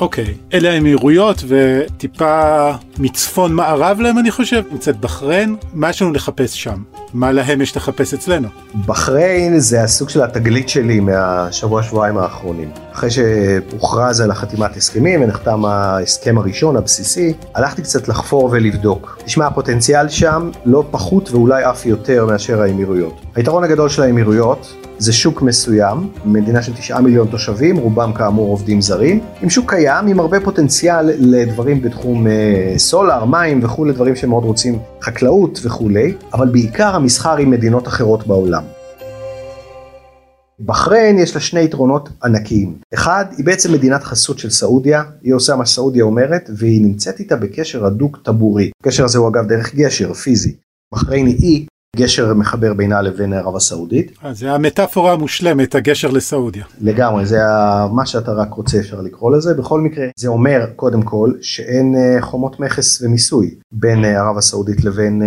אוקיי, 0.00 0.24
okay, 0.24 0.54
אלה 0.56 0.70
האמירויות 0.72 1.44
וטיפה 1.48 2.70
מצפון 2.98 3.52
מערב 3.52 4.00
להם 4.00 4.18
אני 4.18 4.30
חושב, 4.30 4.62
נמצאת 4.72 5.00
בחריין, 5.00 5.56
מה 5.74 5.90
יש 5.90 6.02
לנו 6.02 6.12
לחפש 6.12 6.62
שם? 6.62 6.82
מה 7.12 7.32
להם 7.32 7.60
יש 7.60 7.76
לחפש 7.76 8.14
אצלנו? 8.14 8.48
בחריין 8.86 9.58
זה 9.58 9.82
הסוג 9.82 10.08
של 10.08 10.22
התגלית 10.22 10.68
שלי 10.68 11.00
מהשבוע 11.00 11.82
שבועיים 11.82 12.18
האחרונים. 12.18 12.70
אחרי 12.92 13.10
שהוכרז 13.10 14.20
על 14.20 14.30
החתימת 14.30 14.76
הסכמים 14.76 15.22
ונחתם 15.22 15.64
ההסכם 15.64 16.38
הראשון 16.38 16.76
הבסיסי, 16.76 17.32
הלכתי 17.54 17.82
קצת 17.82 18.08
לחפור 18.08 18.48
ולבדוק. 18.52 19.18
תשמע, 19.24 19.46
הפוטנציאל 19.46 20.08
שם 20.08 20.50
לא 20.64 20.84
פחות 20.90 21.30
ואולי 21.30 21.70
אף 21.70 21.86
יותר 21.86 22.26
מאשר 22.26 22.62
האמירויות. 22.62 23.20
היתרון 23.36 23.64
הגדול 23.64 23.88
של 23.88 24.02
האמירויות 24.02 24.83
זה 24.98 25.12
שוק 25.12 25.42
מסוים, 25.42 26.10
מדינה 26.24 26.62
של 26.62 26.72
תשעה 26.72 27.00
מיליון 27.00 27.28
תושבים, 27.28 27.76
רובם 27.76 28.12
כאמור 28.12 28.50
עובדים 28.50 28.80
זרים, 28.80 29.20
עם 29.42 29.50
שוק 29.50 29.70
קיים, 29.70 30.06
עם 30.06 30.20
הרבה 30.20 30.40
פוטנציאל 30.40 31.06
לדברים 31.18 31.82
בתחום 31.82 32.26
אה, 32.26 32.74
סולר, 32.76 33.24
מים 33.24 33.64
וכולי, 33.64 33.92
דברים 33.92 34.16
שמאוד 34.16 34.44
רוצים, 34.44 34.78
חקלאות 35.02 35.60
וכולי, 35.62 36.14
אבל 36.32 36.48
בעיקר 36.48 36.94
המסחר 36.94 37.36
עם 37.36 37.50
מדינות 37.50 37.88
אחרות 37.88 38.26
בעולם. 38.26 38.62
בחריין 40.60 41.18
יש 41.18 41.34
לה 41.34 41.40
שני 41.40 41.64
יתרונות 41.64 42.08
ענקיים. 42.24 42.74
אחד, 42.94 43.24
היא 43.36 43.44
בעצם 43.44 43.72
מדינת 43.72 44.02
חסות 44.02 44.38
של 44.38 44.50
סעודיה, 44.50 45.02
היא 45.22 45.34
עושה 45.34 45.56
מה 45.56 45.66
שסעודיה 45.66 46.04
אומרת, 46.04 46.50
והיא 46.56 46.82
נמצאת 46.82 47.18
איתה 47.18 47.36
בקשר 47.36 47.86
הדוק 47.86 48.18
טבורי. 48.24 48.70
הקשר 48.80 49.04
הזה 49.04 49.18
הוא 49.18 49.28
אגב 49.28 49.48
דרך 49.48 49.74
גשר 49.74 50.14
פיזי. 50.14 50.54
בחריין 50.94 51.26
היא 51.26 51.36
אי 51.42 51.66
גשר 51.94 52.34
מחבר 52.34 52.74
בינה 52.74 53.02
לבין 53.02 53.32
ערב 53.32 53.56
הסעודית. 53.56 54.12
אה, 54.24 54.34
זה 54.34 54.52
המטאפורה 54.52 55.12
המושלמת, 55.12 55.74
הגשר 55.74 56.10
לסעודיה. 56.10 56.64
לגמרי, 56.80 57.26
זה 57.26 57.38
מה 57.92 58.06
שאתה 58.06 58.32
רק 58.32 58.54
רוצה 58.54 58.78
אפשר 58.78 59.00
לקרוא 59.00 59.36
לזה. 59.36 59.54
בכל 59.54 59.80
מקרה, 59.80 60.06
זה 60.16 60.28
אומר 60.28 60.66
קודם 60.76 61.02
כל 61.02 61.32
שאין 61.40 61.94
אה, 61.96 62.22
חומות 62.22 62.60
מכס 62.60 63.02
ומיסוי 63.02 63.54
בין 63.72 64.04
אה, 64.04 64.20
ערב 64.20 64.38
הסעודית 64.38 64.84
לבין 64.84 65.22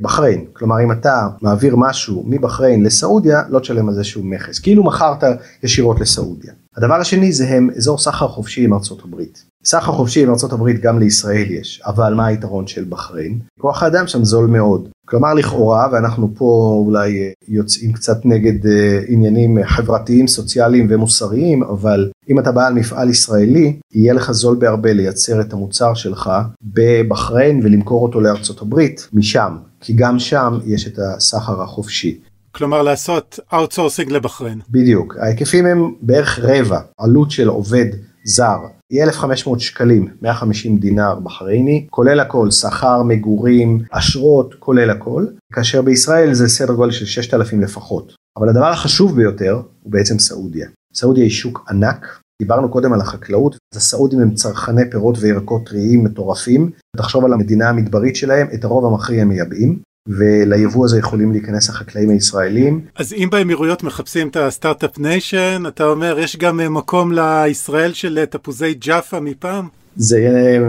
בחריין. 0.00 0.44
כלומר, 0.52 0.82
אם 0.84 0.92
אתה 0.92 1.28
מעביר 1.42 1.76
משהו 1.76 2.24
מבחריין 2.26 2.82
לסעודיה, 2.82 3.42
לא 3.48 3.58
תשלם 3.58 3.88
על 3.88 3.94
זה 3.94 4.04
שום 4.04 4.30
מכס. 4.30 4.58
כאילו 4.58 4.84
מכרת 4.84 5.24
ישירות 5.62 6.00
לסעודיה. 6.00 6.52
הדבר 6.76 6.94
השני 6.94 7.32
זה 7.32 7.48
הם 7.48 7.70
אזור 7.76 7.98
סחר 7.98 8.28
חופשי 8.28 8.64
עם 8.64 8.74
ארצות 8.74 9.02
הברית. 9.04 9.51
סחר 9.64 9.92
חופשי 9.92 10.22
עם 10.22 10.28
ארה"ב 10.28 10.68
גם 10.82 10.98
לישראל 10.98 11.50
יש, 11.50 11.82
אבל 11.86 12.14
מה 12.14 12.26
היתרון 12.26 12.66
של 12.66 12.84
בחריין? 12.88 13.38
כוח 13.60 13.82
האדם 13.82 14.06
שם 14.06 14.24
זול 14.24 14.46
מאוד. 14.46 14.88
כלומר 15.04 15.34
לכאורה, 15.34 15.88
ואנחנו 15.92 16.30
פה 16.34 16.80
אולי 16.86 17.32
יוצאים 17.48 17.92
קצת 17.92 18.16
נגד 18.24 18.66
אה, 18.66 19.00
עניינים 19.08 19.58
חברתיים, 19.64 20.28
סוציאליים 20.28 20.86
ומוסריים, 20.90 21.62
אבל 21.62 22.10
אם 22.30 22.38
אתה 22.38 22.52
בעל 22.52 22.74
מפעל 22.74 23.10
ישראלי, 23.10 23.76
יהיה 23.94 24.14
לך 24.14 24.32
זול 24.32 24.56
בהרבה 24.56 24.92
לייצר 24.92 25.40
את 25.40 25.52
המוצר 25.52 25.94
שלך 25.94 26.30
בבחריין 26.62 27.60
ולמכור 27.64 28.02
אותו 28.02 28.20
לארצות 28.20 28.62
הברית 28.62 29.08
משם, 29.12 29.56
כי 29.80 29.92
גם 29.92 30.18
שם 30.18 30.58
יש 30.66 30.86
את 30.86 30.98
הסחר 30.98 31.62
החופשי. 31.62 32.18
כלומר 32.52 32.82
לעשות 32.82 33.38
outsourcing 33.54 34.12
לבחריין. 34.12 34.60
בדיוק, 34.70 35.16
ההיקפים 35.16 35.66
הם 35.66 35.92
בערך 36.00 36.38
רבע, 36.42 36.80
עלות 36.98 37.30
של 37.30 37.48
עובד 37.48 37.86
זר 38.24 38.58
היא 38.92 39.02
1,500 39.02 39.60
שקלים, 39.60 40.08
150 40.22 40.78
דינר 40.78 41.14
בחרייני, 41.14 41.86
כולל 41.90 42.20
הכל, 42.20 42.50
שכר, 42.50 43.02
מגורים, 43.02 43.82
אשרות, 43.90 44.54
כולל 44.58 44.90
הכל, 44.90 45.26
כאשר 45.52 45.82
בישראל 45.82 46.34
זה 46.34 46.48
סדר 46.48 46.74
גודל 46.74 46.92
של 46.92 47.04
6,000 47.06 47.60
לפחות. 47.60 48.12
אבל 48.38 48.48
הדבר 48.48 48.66
החשוב 48.66 49.16
ביותר 49.16 49.62
הוא 49.82 49.92
בעצם 49.92 50.18
סעודיה. 50.18 50.68
סעודיה 50.94 51.24
היא 51.24 51.30
שוק 51.30 51.66
ענק, 51.70 52.20
דיברנו 52.42 52.68
קודם 52.68 52.92
על 52.92 53.00
החקלאות, 53.00 53.56
אז 53.74 53.78
הסעודים 53.78 54.20
הם 54.20 54.34
צרכני 54.34 54.90
פירות 54.90 55.18
וירקות 55.20 55.68
טריים 55.68 56.04
מטורפים, 56.04 56.70
תחשוב 56.96 57.24
על 57.24 57.32
המדינה 57.32 57.68
המדברית 57.68 58.16
שלהם, 58.16 58.46
את 58.54 58.64
הרוב 58.64 58.86
המכריע 58.86 59.24
מייבאים. 59.24 59.78
וליבוא 60.08 60.84
הזה 60.84 60.98
יכולים 60.98 61.32
להיכנס 61.32 61.68
החקלאים 61.68 62.10
הישראלים. 62.10 62.80
אז 62.96 63.12
אם 63.12 63.28
באמירויות 63.32 63.82
מחפשים 63.82 64.28
את 64.28 64.36
ה 64.36 64.43
Start-Up 64.43 64.98
Nation, 64.98 65.62
אתה 65.68 65.84
אומר 65.84 66.18
יש 66.18 66.36
גם 66.36 66.60
אה, 66.60 66.68
מקום 66.68 67.12
לישראל 67.12 67.92
של 67.92 68.18
אה, 68.18 68.26
תפוזי 68.26 68.74
ג'אפה 68.74 69.20
מפעם? 69.20 69.68
זה 69.96 70.18
יהיה 70.18 70.60
אה, 70.60 70.68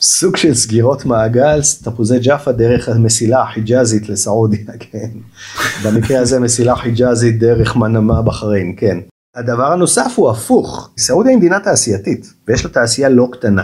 סוג 0.00 0.36
של 0.36 0.54
סגירות 0.54 1.04
מעגל, 1.04 1.60
תפוזי 1.82 2.18
ג'אפה 2.18 2.52
דרך 2.52 2.88
המסילה 2.88 3.42
החיג'אזית 3.42 4.08
לסעודיה, 4.08 4.72
כן. 4.90 5.10
במקרה 5.84 6.20
הזה 6.20 6.40
מסילה 6.40 6.76
חיג'אזית 6.76 7.38
דרך 7.38 7.76
מנמה 7.76 8.22
בחריין, 8.22 8.74
כן. 8.76 8.98
הדבר 9.36 9.72
הנוסף 9.72 10.12
הוא 10.16 10.30
הפוך, 10.30 10.90
סעודיה 10.98 11.30
היא 11.30 11.38
מדינה 11.38 11.60
תעשייתית, 11.60 12.32
ויש 12.48 12.64
לה 12.64 12.70
תעשייה 12.70 13.08
לא 13.08 13.28
קטנה. 13.32 13.62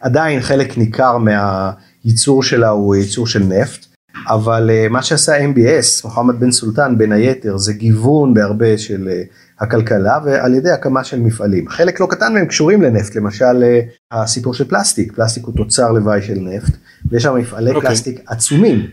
עדיין 0.00 0.40
חלק 0.40 0.78
ניכר 0.78 1.18
מהייצור 1.18 2.42
שלה 2.42 2.68
הוא 2.68 2.96
ייצור 2.96 3.26
של 3.26 3.42
נפט. 3.42 3.95
אבל 4.26 4.70
uh, 4.70 4.92
מה 4.92 5.02
שעשה 5.02 5.38
MBS, 5.38 6.04
מוחמד 6.04 6.40
בן 6.40 6.50
סולטן 6.50 6.98
בין 6.98 7.12
היתר, 7.12 7.56
זה 7.56 7.72
גיוון 7.72 8.34
בהרבה 8.34 8.78
של 8.78 9.08
uh, 9.08 9.62
הכלכלה 9.64 10.18
ועל 10.24 10.54
ידי 10.54 10.70
הקמה 10.70 11.04
של 11.04 11.20
מפעלים. 11.20 11.68
חלק 11.68 12.00
לא 12.00 12.06
קטן 12.10 12.34
מהם 12.34 12.46
קשורים 12.46 12.82
לנפט, 12.82 13.14
למשל 13.14 13.64
uh, 13.64 14.16
הסיפור 14.16 14.54
של 14.54 14.64
פלסטיק, 14.68 15.12
פלסטיק 15.12 15.44
הוא 15.44 15.54
תוצר 15.56 15.92
לוואי 15.92 16.22
של 16.22 16.38
נפט, 16.38 16.76
ויש 17.10 17.22
שם 17.22 17.36
מפעלי 17.36 17.70
okay. 17.70 17.74
אוקיי. 17.74 17.90
פלסטיק 17.90 18.20
עצומים. 18.26 18.86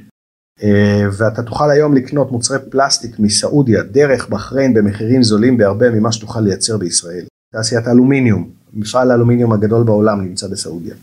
ואתה 1.18 1.44
תוכל 1.44 1.72
היום 1.72 1.94
לקנות 1.94 2.32
מוצרי 2.32 2.58
פלסטיק 2.72 3.20
מסעודיה 3.20 3.84
דרך 3.84 4.30
בחריין 4.30 4.74
במחירים 4.74 5.24
זולים 5.24 5.58
בהרבה 5.58 5.90
ממה 5.90 6.12
שתוכל 6.12 6.40
לייצר 6.40 6.78
בישראל. 6.78 7.26
תעשיית 7.54 7.88
האלומיניום, 7.88 8.50
מפעל 8.74 9.12
האלומיניום 9.12 9.54
הגדול 9.54 9.84
בעולם 9.84 10.22
נמצא 10.22 10.48
בסעודיה. 10.48 10.96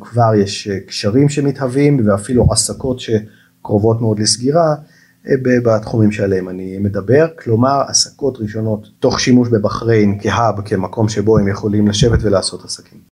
כבר 0.00 0.34
יש 0.34 0.68
אה, 0.68 0.80
קשרים 0.80 1.28
שמתהווים 1.28 2.08
ואפילו 2.08 2.46
עסקות 2.50 3.00
שקרובות 3.00 4.00
מאוד 4.00 4.18
לסגירה 4.18 4.74
אה, 5.28 5.34
בתחומים 5.64 6.12
שעליהם 6.12 6.48
אני 6.48 6.78
מדבר, 6.78 7.26
כלומר 7.38 7.82
עסקות 7.88 8.38
ראשונות 8.40 8.88
תוך 8.98 9.20
שימוש 9.20 9.48
בבחריין 9.48 10.18
כהאב, 10.22 10.60
כמקום 10.64 11.08
שבו 11.08 11.38
הם 11.38 11.48
יכולים 11.48 11.88
לשבת 11.88 12.18
ולעשות 12.22 12.64
עסקים. 12.64 13.07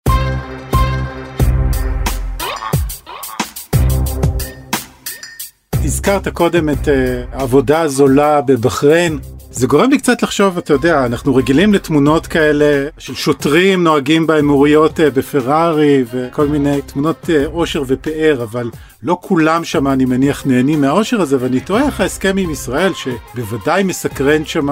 הזכרת 5.85 6.27
קודם 6.27 6.69
את 6.69 6.87
העבודה 7.31 7.77
אה, 7.77 7.81
הזולה 7.81 8.41
בבחריין, 8.41 9.19
זה 9.51 9.67
גורם 9.67 9.89
לי 9.89 9.97
קצת 9.97 10.23
לחשוב, 10.23 10.57
אתה 10.57 10.73
יודע, 10.73 11.05
אנחנו 11.05 11.35
רגילים 11.35 11.73
לתמונות 11.73 12.27
כאלה 12.27 12.89
של 12.97 13.15
שוטרים 13.15 13.83
נוהגים 13.83 14.27
באמוריות 14.27 14.99
אה, 14.99 15.09
בפרארי 15.09 16.03
וכל 16.11 16.47
מיני 16.47 16.81
תמונות 16.81 17.29
עושר 17.45 17.79
אה, 17.79 17.85
ופאר, 17.87 18.43
אבל 18.43 18.69
לא 19.03 19.17
כולם 19.21 19.63
שם, 19.63 19.87
אני 19.87 20.05
מניח, 20.05 20.45
נהנים 20.45 20.81
מהעושר 20.81 21.21
הזה, 21.21 21.37
ואני 21.39 21.59
תוהה 21.59 21.85
איך 21.85 22.01
ההסכם 22.01 22.37
עם 22.37 22.49
ישראל, 22.49 22.91
שבוודאי 22.93 23.83
מסקרן 23.83 24.45
שם 24.45 24.67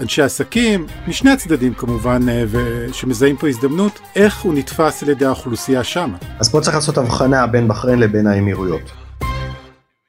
אנשי 0.00 0.22
עסקים, 0.22 0.86
משני 1.08 1.30
הצדדים 1.30 1.74
כמובן, 1.74 2.22
ושמזהים 2.50 3.36
פה 3.36 3.48
הזדמנות, 3.48 4.00
איך 4.16 4.40
הוא 4.40 4.54
נתפס 4.54 5.02
על 5.02 5.08
ידי 5.08 5.24
האוכלוסייה 5.24 5.84
שם. 5.84 6.12
אז 6.38 6.50
פה 6.50 6.60
צריך 6.60 6.74
לעשות 6.74 6.98
הבחנה 6.98 7.46
בין 7.46 7.68
בחריין 7.68 7.98
לבין 7.98 8.26
האמירויות. 8.26 9.01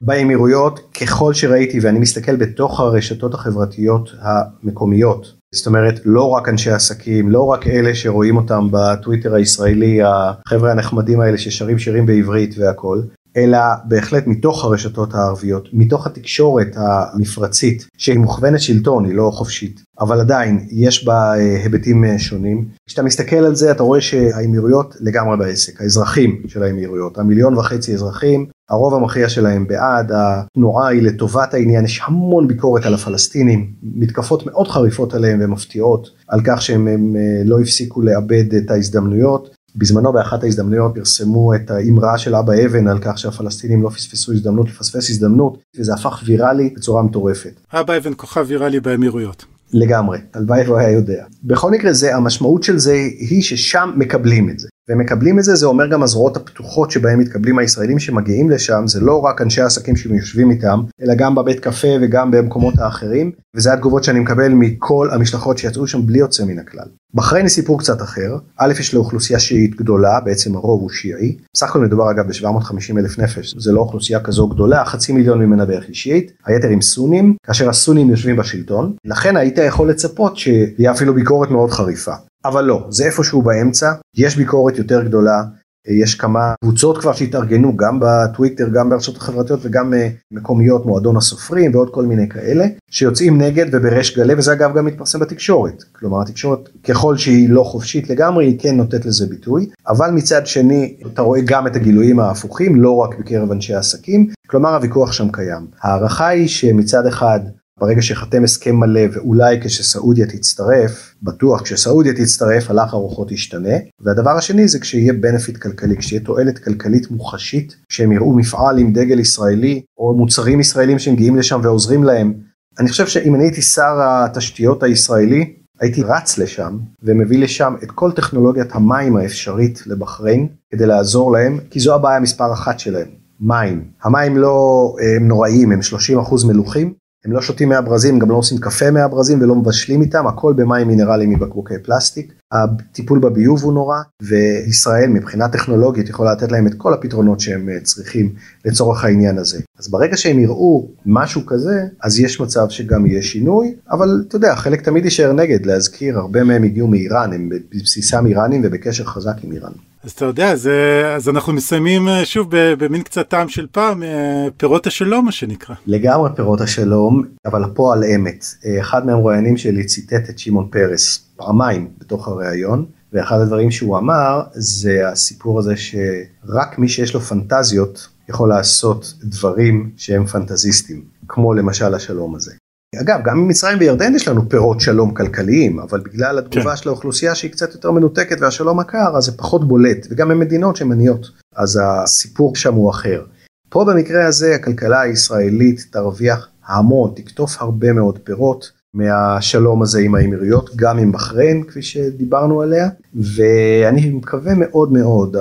באמירויות 0.06 0.80
ככל 1.02 1.34
שראיתי 1.34 1.80
ואני 1.80 2.00
מסתכל 2.00 2.36
בתוך 2.36 2.80
הרשתות 2.80 3.34
החברתיות 3.34 4.10
המקומיות 4.22 5.34
זאת 5.56 5.68
אומרת 5.68 6.00
לא 6.06 6.30
רק 6.30 6.50
אנשי 6.50 6.72
עסקים 6.72 7.30
לא 7.30 7.46
רק 7.46 7.68
אלה 7.68 7.96
שרואים 7.96 8.38
אותם 8.38 8.68
בטוויטר 8.72 9.34
הישראלי 9.34 10.00
החבר'ה 10.04 10.72
הנחמדים 10.72 11.20
האלה 11.20 11.38
ששרים 11.38 11.80
שירים 11.80 12.06
בעברית 12.06 12.56
והכל 12.58 13.02
אלא 13.38 13.58
בהחלט 13.86 14.28
מתוך 14.28 14.66
הרשתות 14.66 15.14
הערביות, 15.14 15.70
מתוך 15.74 16.08
התקשורת 16.08 16.68
המפרצית 16.76 17.88
שהיא 17.98 18.20
מוכוונת 18.20 18.60
שלטון, 18.60 19.06
היא 19.06 19.16
לא 19.16 19.32
חופשית, 19.34 19.82
אבל 20.00 20.20
עדיין 20.20 20.68
יש 20.72 21.06
בה 21.06 21.34
אה, 21.36 21.64
היבטים 21.64 22.06
אה, 22.06 22.20
שונים. 22.20 22.66
כשאתה 22.88 23.04
מסתכל 23.04 23.36
על 23.36 23.56
זה 23.56 23.72
אתה 23.72 23.84
רואה 23.84 24.02
שהאמירויות 24.02 24.96
לגמרי 25.00 25.38
בעסק, 25.38 25.82
האזרחים 25.82 26.42
של 26.48 26.64
האמירויות, 26.64 27.18
המיליון 27.18 27.58
וחצי 27.58 27.94
אזרחים, 27.94 28.46
הרוב 28.70 28.94
המכריע 28.94 29.30
שלהם 29.30 29.68
בעד, 29.68 30.12
התנועה 30.16 30.88
היא 30.88 31.02
לטובת 31.02 31.54
העניין, 31.54 31.86
יש 31.86 32.02
המון 32.06 32.48
ביקורת 32.48 32.86
על 32.86 32.94
הפלסטינים, 32.94 33.72
מתקפות 33.84 34.46
מאוד 34.46 34.68
חריפות 34.68 35.14
עליהם 35.14 35.40
ומפתיעות 35.42 36.10
על 36.28 36.40
כך 36.46 36.62
שהם 36.62 36.88
אה, 36.88 37.42
לא 37.46 37.60
הפסיקו 37.60 38.02
לאבד 38.02 38.54
את 38.54 38.72
ההזדמנויות. 38.72 39.50
בזמנו 39.76 40.14
באחת 40.14 40.44
ההזדמנויות 40.44 40.92
פרסמו 40.96 41.56
את 41.56 41.72
האמרה 41.72 42.18
של 42.18 42.36
אבא 42.36 42.54
אבן 42.66 42.88
על 42.88 43.00
כך 43.02 43.18
שהפלסטינים 43.18 43.84
לא 43.84 43.90
פספסו 43.90 44.32
הזדמנות 44.32 44.68
לפספס 44.68 45.10
הזדמנות 45.10 45.58
וזה 45.78 45.94
הפך 45.94 46.24
ויראלי 46.26 46.74
בצורה 46.76 47.04
מטורפת. 47.04 47.60
אבא 47.74 47.98
אבן 47.98 48.12
כוכב 48.18 48.46
ויראלי 48.48 48.80
באמירויות. 48.80 49.46
לגמרי, 49.74 50.18
הלוואי 50.34 50.62
והוא 50.62 50.78
היה 50.78 50.92
יודע. 50.92 51.26
בכל 51.44 51.72
מקרה 51.72 51.94
זה 51.94 52.16
המשמעות 52.16 52.64
של 52.64 52.78
זה 52.78 52.94
היא 53.20 53.42
ששם 53.42 53.92
מקבלים 53.96 54.50
את 54.50 54.60
זה. 54.60 54.68
ומקבלים 54.90 55.40
את 55.40 55.44
זה 55.44 55.56
זה 55.56 55.66
אומר 55.66 55.88
גם 55.88 56.04
הזרועות 56.04 56.38
הפתוחות 56.38 56.92
שבהם 56.92 57.20
מתקבלים 57.20 57.60
הישראלים 57.60 58.00
שמגיעים 58.00 58.50
לשם. 58.50 58.84
זה 58.88 59.02
לא 59.02 59.20
רק 59.20 59.42
אנשי 59.42 59.62
העסקים 59.62 59.96
שיושבים 59.96 60.52
איתם 60.52 60.82
אלא 61.02 61.16
גם 61.16 61.36
בבית 61.36 61.60
קפה 61.60 61.88
וגם 62.02 62.32
במקומות 62.32 62.74
האחרים. 62.80 63.32
וזה 63.56 63.74
התגובות 63.74 64.04
שאני 64.04 64.20
מקבל 64.20 64.50
מכל 64.50 65.10
המשלחות 65.12 65.58
שיצאו 65.58 65.88
שם 65.88 66.06
בלי 66.06 66.20
יוצא 66.20 66.46
מן 66.46 66.60
הכלל. 66.60 66.86
בחריין 67.14 67.46
היא 67.46 67.52
סיפור 67.52 67.80
קצת 67.80 68.02
אחר, 68.02 68.38
א' 68.58 68.74
יש 68.80 68.94
לאוכלוסייה 68.94 69.40
שיעית 69.40 69.76
גדולה, 69.76 70.20
בעצם 70.26 70.56
הרוב 70.56 70.82
הוא 70.82 70.90
שיעי, 70.90 71.38
בסך 71.54 71.70
הכל 71.70 71.80
מדובר 71.80 72.12
אגב 72.12 72.28
ב-750 72.28 72.98
אלף 72.98 73.20
נפש, 73.20 73.56
זה 73.58 73.72
לא 73.72 73.80
אוכלוסייה 73.80 74.20
כזו 74.20 74.48
גדולה, 74.48 74.86
חצי 74.86 75.14
מיליון 75.14 75.40
ממנה 75.40 75.66
בערך 75.66 75.86
היא 75.88 75.96
שיעית, 75.96 76.32
היתר 76.46 76.68
עם 76.68 76.82
סונים, 76.82 77.36
כאשר 77.46 77.70
הסונים 77.70 78.10
יושבים 78.10 78.36
בשלטון, 78.36 78.94
לכן 79.06 79.38
היית 79.38 79.58
יכול 79.58 79.90
לצפות 79.90 80.38
שיהיה 80.38 80.92
אפילו 80.92 81.14
ביקורת 81.14 81.52
מאוד 81.52 81.72
חריפה. 81.72 82.14
אבל 82.46 82.64
לא, 82.64 82.86
זה 82.90 83.06
איפשהו 83.06 83.42
באמצע, 83.42 83.94
יש 84.18 84.36
ביקורת 84.36 84.78
יותר 84.78 85.04
גדולה, 85.04 85.44
יש 85.88 86.16
כמה 86.16 86.54
קבוצות 86.62 86.98
כבר 86.98 87.14
שהתארגנו 87.14 87.78
גם 87.78 88.00
בטוויטר, 88.02 88.68
גם 88.74 88.90
ברשתות 88.90 89.18
החברתיות 89.18 89.60
וגם 89.64 89.94
אה, 89.94 90.10
מקומיות, 90.32 90.86
מועדון 90.86 91.18
הסופרים 91.18 91.76
ועוד 91.76 91.90
כל 91.90 92.06
מיני 92.06 92.30
כאלה, 92.30 92.66
שיוצאים 92.92 93.42
נגד 93.42 93.66
ובריש 93.72 94.18
גלי, 94.18 94.34
וזה 94.38 94.54
אגב 94.54 94.78
גם 94.78 94.86
מתפרסם 94.86 95.20
בתקשורת. 95.20 95.84
כלומר 95.92 96.22
התקשורת 96.22 96.70
ככל 96.84 97.18
שהיא 97.18 97.50
לא 97.50 97.64
חופשית 97.64 98.10
לגמרי, 98.10 98.46
היא 98.46 98.60
כן 98.60 98.78
נותנת 98.78 99.06
לזה 99.06 99.28
ביטוי, 99.28 99.70
אבל 99.88 100.12
מצד 100.12 100.48
שני 100.48 100.96
אתה 101.14 101.22
רואה 101.22 101.42
גם 101.46 101.68
את 101.68 101.76
הגילויים 101.76 102.20
ההפוכים, 102.20 102.82
לא 102.82 102.96
רק 102.96 103.20
בקרב 103.20 103.52
אנשי 103.52 103.74
עסקים, 103.74 104.28
כלומר 104.48 104.76
הוויכוח 104.76 105.12
שם 105.12 105.32
קיים. 105.32 105.68
ההערכה 105.82 106.28
היא 106.28 106.48
שמצד 106.48 107.06
אחד 107.08 107.40
ברגע 107.84 108.02
שחתם 108.02 108.44
הסכם 108.44 108.76
מלא 108.76 109.02
ואולי 109.14 109.60
כשסעודיה 109.62 110.26
תצטרף, 110.26 111.16
בטוח 111.24 111.62
כשסעודיה 111.62 112.14
תצטרף 112.14 112.70
הלך 112.70 112.94
הרוחות 112.94 113.32
ישתנה. 113.32 113.78
והדבר 114.02 114.30
השני 114.30 114.68
זה 114.68 114.80
כשיהיה 114.80 115.14
בנפיט 115.14 115.58
כלכלי, 115.58 115.98
כשיהיה 115.98 116.22
תועלת 116.22 116.60
כלכלית 116.60 117.12
מוחשית, 117.12 117.76
שהם 117.90 118.12
יראו 118.12 118.34
מפעל 118.34 118.78
עם 118.78 118.94
דגל 118.94 119.20
ישראלי 119.20 119.82
או 119.98 120.14
מוצרים 120.14 120.60
ישראלים 120.60 121.00
שמגיעים 121.00 121.36
לשם 121.36 121.60
ועוזרים 121.64 122.04
להם. 122.04 122.34
אני 122.80 122.90
חושב 122.90 123.08
שאם 123.08 123.36
אני 123.36 123.44
הייתי 123.44 123.62
שר 123.62 123.96
התשתיות 124.00 124.84
הישראלי, 124.84 125.54
הייתי 125.80 126.04
רץ 126.04 126.38
לשם 126.38 126.78
ומביא 127.04 127.40
לשם 127.44 127.74
את 127.84 127.92
כל 127.92 128.12
טכנולוגיית 128.12 128.70
המים 128.72 129.18
האפשרית 129.18 129.88
לבחריין 129.88 130.48
כדי 130.72 130.86
לעזור 130.86 131.32
להם, 131.32 131.60
כי 131.70 131.80
זו 131.80 131.96
הבעיה 131.96 132.20
מספר 132.20 132.54
אחת 132.54 132.80
שלהם, 132.80 133.08
מים. 133.40 133.84
המים 134.04 134.38
לא 134.38 134.96
הם 135.16 135.28
נוראים, 135.28 135.72
הם 135.72 135.80
30% 135.80 136.48
מלוכים, 136.48 136.94
הם 137.26 137.32
לא 137.32 137.42
שותים 137.42 137.70
מהברזים, 137.70 138.20
גם 138.20 138.30
לא 138.30 138.36
עושים 138.36 138.58
קפה 138.58 138.92
מהברזים 138.92 139.42
ולא 139.42 139.56
מבשלים 139.56 140.02
איתם, 140.02 140.28
הכל 140.28 140.54
במים 140.54 140.88
מינרליים 140.88 141.30
מבקבוקי 141.30 141.74
פלסטיק. 141.84 142.34
הטיפול 142.52 143.20
בביוב 143.20 143.64
הוא 143.64 143.74
נורא, 143.74 143.98
וישראל 144.22 145.10
מבחינה 145.10 145.50
טכנולוגית 145.50 146.10
יכולה 146.10 146.34
לתת 146.34 146.52
להם 146.52 146.68
את 146.68 146.74
כל 146.74 146.94
הפתרונות 146.94 147.40
שהם 147.40 147.70
אה, 147.70 147.80
צריכים 147.84 148.34
לצורך 148.66 149.04
העניין 149.04 149.38
הזה. 149.38 149.60
אז 149.80 149.90
ברגע 149.90 150.18
שהם 150.18 150.40
יראו 150.40 150.88
משהו 151.06 151.46
כזה, 151.46 151.86
אז 152.04 152.20
יש 152.20 152.42
מצב 152.42 152.70
שגם 152.70 153.06
יהיה 153.06 153.22
שינוי, 153.22 153.76
אבל 153.92 154.24
אתה 154.28 154.36
יודע, 154.36 154.56
חלק 154.56 154.82
תמיד 154.82 155.06
יישאר 155.06 155.34
נגד, 155.34 155.66
להזכיר, 155.66 156.18
הרבה 156.18 156.44
מהם 156.44 156.64
הגיעו 156.64 156.88
מאיראן, 156.88 157.34
הם 157.34 157.50
בבסיסם 157.50 158.26
איראנים 158.26 158.62
ובקשר 158.66 159.04
חזק 159.04 159.36
עם 159.44 159.52
איראן. 159.52 159.72
אז 160.04 160.12
אתה 160.12 160.26
יודע, 160.26 160.52
אז, 160.52 160.70
אז 161.16 161.30
אנחנו 161.30 161.54
מסיימים 161.54 162.08
אה, 162.08 162.26
שוב 162.26 162.48
במין 162.52 163.02
קצת 163.02 163.30
טעם 163.30 163.50
של 163.50 163.68
פעם, 163.72 164.04
אה, 164.04 164.48
פירות 164.58 164.88
השלום 164.88 165.26
מה 165.26 165.32
שנקרא. 165.32 165.76
לגמרי 165.88 166.30
פירות 166.36 166.62
השלום, 166.62 167.24
אבל 167.46 167.64
הפועל 167.64 168.04
אמת. 168.04 168.46
אה, 168.66 168.82
אחד 168.82 169.06
מהמרואיינים 169.06 169.58
שלי 169.58 169.86
ציטט 169.86 170.30
את 170.30 170.40
שמעון 170.40 170.68
פרס 170.72 171.18
פעמיים 171.36 171.90
בתוך 171.98 172.28
הריאיון, 172.28 172.86
ואחד 173.14 173.40
הדברים 173.40 173.72
שהוא 173.72 173.98
אמר 173.98 174.42
זה 174.54 175.10
הסיפור 175.10 175.60
הזה 175.60 175.74
שרק 175.78 176.78
מי 176.78 176.90
שיש 176.90 177.14
לו 177.14 177.22
פנטזיות 177.22 178.08
יכול 178.30 178.50
לעשות 178.50 179.14
דברים 179.24 179.92
שהם 179.98 180.26
פנטזיסטים, 180.26 181.04
כמו 181.28 181.54
למשל 181.54 181.94
השלום 181.94 182.36
הזה. 182.36 182.52
אגב, 183.02 183.20
גם 183.24 183.38
ממצרים 183.38 183.78
וירדן 183.80 184.16
יש 184.16 184.28
לנו 184.28 184.50
פירות 184.50 184.82
שלום 184.82 185.14
כלכליים, 185.14 185.80
אבל 185.80 186.00
בגלל 186.00 186.38
התגובה 186.38 186.70
כן. 186.70 186.76
של 186.76 186.90
האוכלוסייה 186.90 187.36
שהיא 187.36 187.52
קצת 187.52 187.74
יותר 187.74 187.92
מנותקת 187.92 188.42
והשלום 188.42 188.80
הקר, 188.80 189.18
אז 189.18 189.24
זה 189.24 189.38
פחות 189.38 189.68
בולט, 189.68 190.08
וגם 190.10 190.32
הם 190.32 190.40
מדינות 190.40 190.76
שהן 190.76 190.92
עניות, 190.92 191.30
אז 191.56 191.80
הסיפור 191.84 192.56
שם 192.56 192.74
הוא 192.74 192.90
אחר. 192.90 193.24
פה 193.70 193.86
במקרה 193.86 194.26
הזה 194.26 194.56
הכלכלה 194.56 195.02
הישראלית 195.02 195.86
תרוויח 195.92 196.48
המון, 196.68 197.12
תקטוף 197.16 197.62
הרבה 197.62 197.94
מאוד 197.94 198.20
פירות 198.24 198.72
מהשלום 198.94 199.82
הזה 199.82 200.00
עם 200.00 200.16
האמירויות, 200.16 200.70
גם 200.76 200.98
עם 200.98 201.12
בחריין, 201.12 201.64
כפי 201.64 201.82
שדיברנו 201.82 202.62
עליה, 202.62 202.90
ואני 203.16 204.10
מקווה 204.10 204.54
מאוד 204.56 204.92
מאוד, 204.92 205.36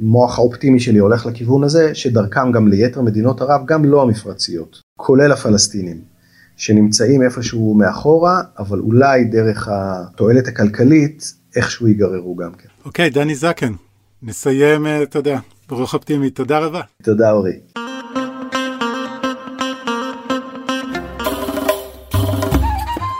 המוח 0.00 0.38
האופטימי 0.38 0.80
שלי 0.80 0.98
הולך 0.98 1.26
לכיוון 1.26 1.64
הזה, 1.64 1.94
שדרכם 1.94 2.52
גם 2.52 2.68
ליתר 2.68 3.00
מדינות 3.00 3.40
ערב, 3.40 3.60
גם 3.66 3.84
לא 3.84 4.02
המפרציות, 4.02 4.80
כולל 4.96 5.32
הפלסטינים. 5.32 6.15
שנמצאים 6.56 7.22
איפשהו 7.22 7.74
מאחורה, 7.74 8.42
אבל 8.58 8.78
אולי 8.78 9.24
דרך 9.24 9.68
התועלת 9.70 10.48
הכלכלית 10.48 11.32
איכשהו 11.56 11.88
ייגררו 11.88 12.36
גם 12.36 12.52
כן. 12.52 12.68
אוקיי, 12.84 13.08
okay, 13.08 13.14
דני 13.14 13.34
זקן, 13.34 13.72
נסיים, 14.22 14.86
אה, 14.86 15.02
אתה 15.02 15.18
יודע, 15.18 15.38
ברוך 15.68 15.94
אופטימי, 15.94 16.30
תודה 16.30 16.58
רבה. 16.58 16.80
תודה 17.02 17.30
אורי. 17.30 17.52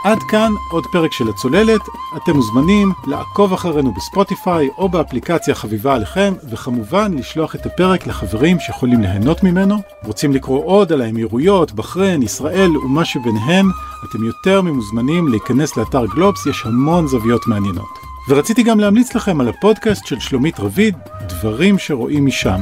עד 0.07 0.23
כאן 0.23 0.53
עוד 0.71 0.87
פרק 0.87 1.13
של 1.13 1.29
הצוללת, 1.29 1.81
אתם 2.17 2.33
מוזמנים 2.33 2.93
לעקוב 3.07 3.53
אחרינו 3.53 3.93
בספוטיפיי 3.95 4.69
או 4.79 4.89
באפליקציה 4.89 5.55
חביבה 5.55 5.95
עליכם, 5.95 6.35
וכמובן 6.51 7.15
לשלוח 7.15 7.55
את 7.55 7.67
הפרק 7.67 8.07
לחברים 8.07 8.61
שיכולים 8.61 9.01
ליהנות 9.01 9.43
ממנו. 9.43 9.77
רוצים 10.05 10.33
לקרוא 10.33 10.65
עוד 10.65 10.93
על 10.93 11.03
האמירויות, 11.03 11.73
בחריין, 11.73 12.23
ישראל 12.23 12.77
ומה 12.77 13.05
שביניהם, 13.05 13.71
אתם 14.11 14.25
יותר 14.25 14.63
ממוזמנים 14.63 15.29
להיכנס 15.29 15.77
לאתר 15.77 16.07
גלובס, 16.07 16.47
יש 16.47 16.63
המון 16.67 17.07
זוויות 17.07 17.47
מעניינות. 17.47 17.99
ורציתי 18.29 18.63
גם 18.63 18.81
להמליץ 18.81 19.15
לכם 19.15 19.41
על 19.41 19.49
הפודקאסט 19.49 20.07
של 20.07 20.21
שלומית 20.21 20.61
רביד, 20.61 20.95
דברים 21.29 21.79
שרואים 21.79 22.27
משם. 22.27 22.61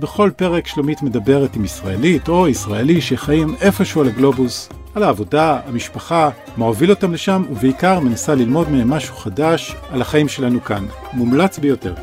בכל 0.00 0.30
פרק 0.36 0.66
שלומית 0.66 1.02
מדברת 1.02 1.56
עם 1.56 1.64
ישראלית 1.64 2.28
או 2.28 2.48
ישראלי 2.48 3.00
שחיים 3.00 3.54
איפשהו 3.60 4.00
על 4.00 4.08
הגלובוס, 4.08 4.68
על 4.96 5.02
העבודה, 5.02 5.60
המשפחה, 5.66 6.30
מה 6.56 6.64
הוביל 6.64 6.90
אותם 6.90 7.12
לשם, 7.12 7.42
ובעיקר 7.50 8.00
מנסה 8.00 8.34
ללמוד 8.34 8.70
מהם 8.70 8.90
משהו 8.90 9.16
חדש 9.16 9.76
על 9.90 10.02
החיים 10.02 10.28
שלנו 10.28 10.64
כאן. 10.64 10.86
מומלץ 11.12 11.58
ביותר. 11.58 11.94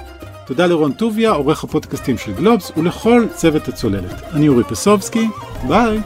תודה 0.45 0.65
לרון 0.65 0.91
טוביה, 0.91 1.31
עורך 1.31 1.63
הפודקאסטים 1.63 2.17
של 2.17 2.33
גלובס, 2.33 2.71
ולכל 2.77 3.25
צוות 3.35 3.67
הצוללת. 3.67 4.23
אני 4.33 4.47
אורי 4.47 4.63
פסובסקי, 4.63 5.27
ביי! 5.67 5.99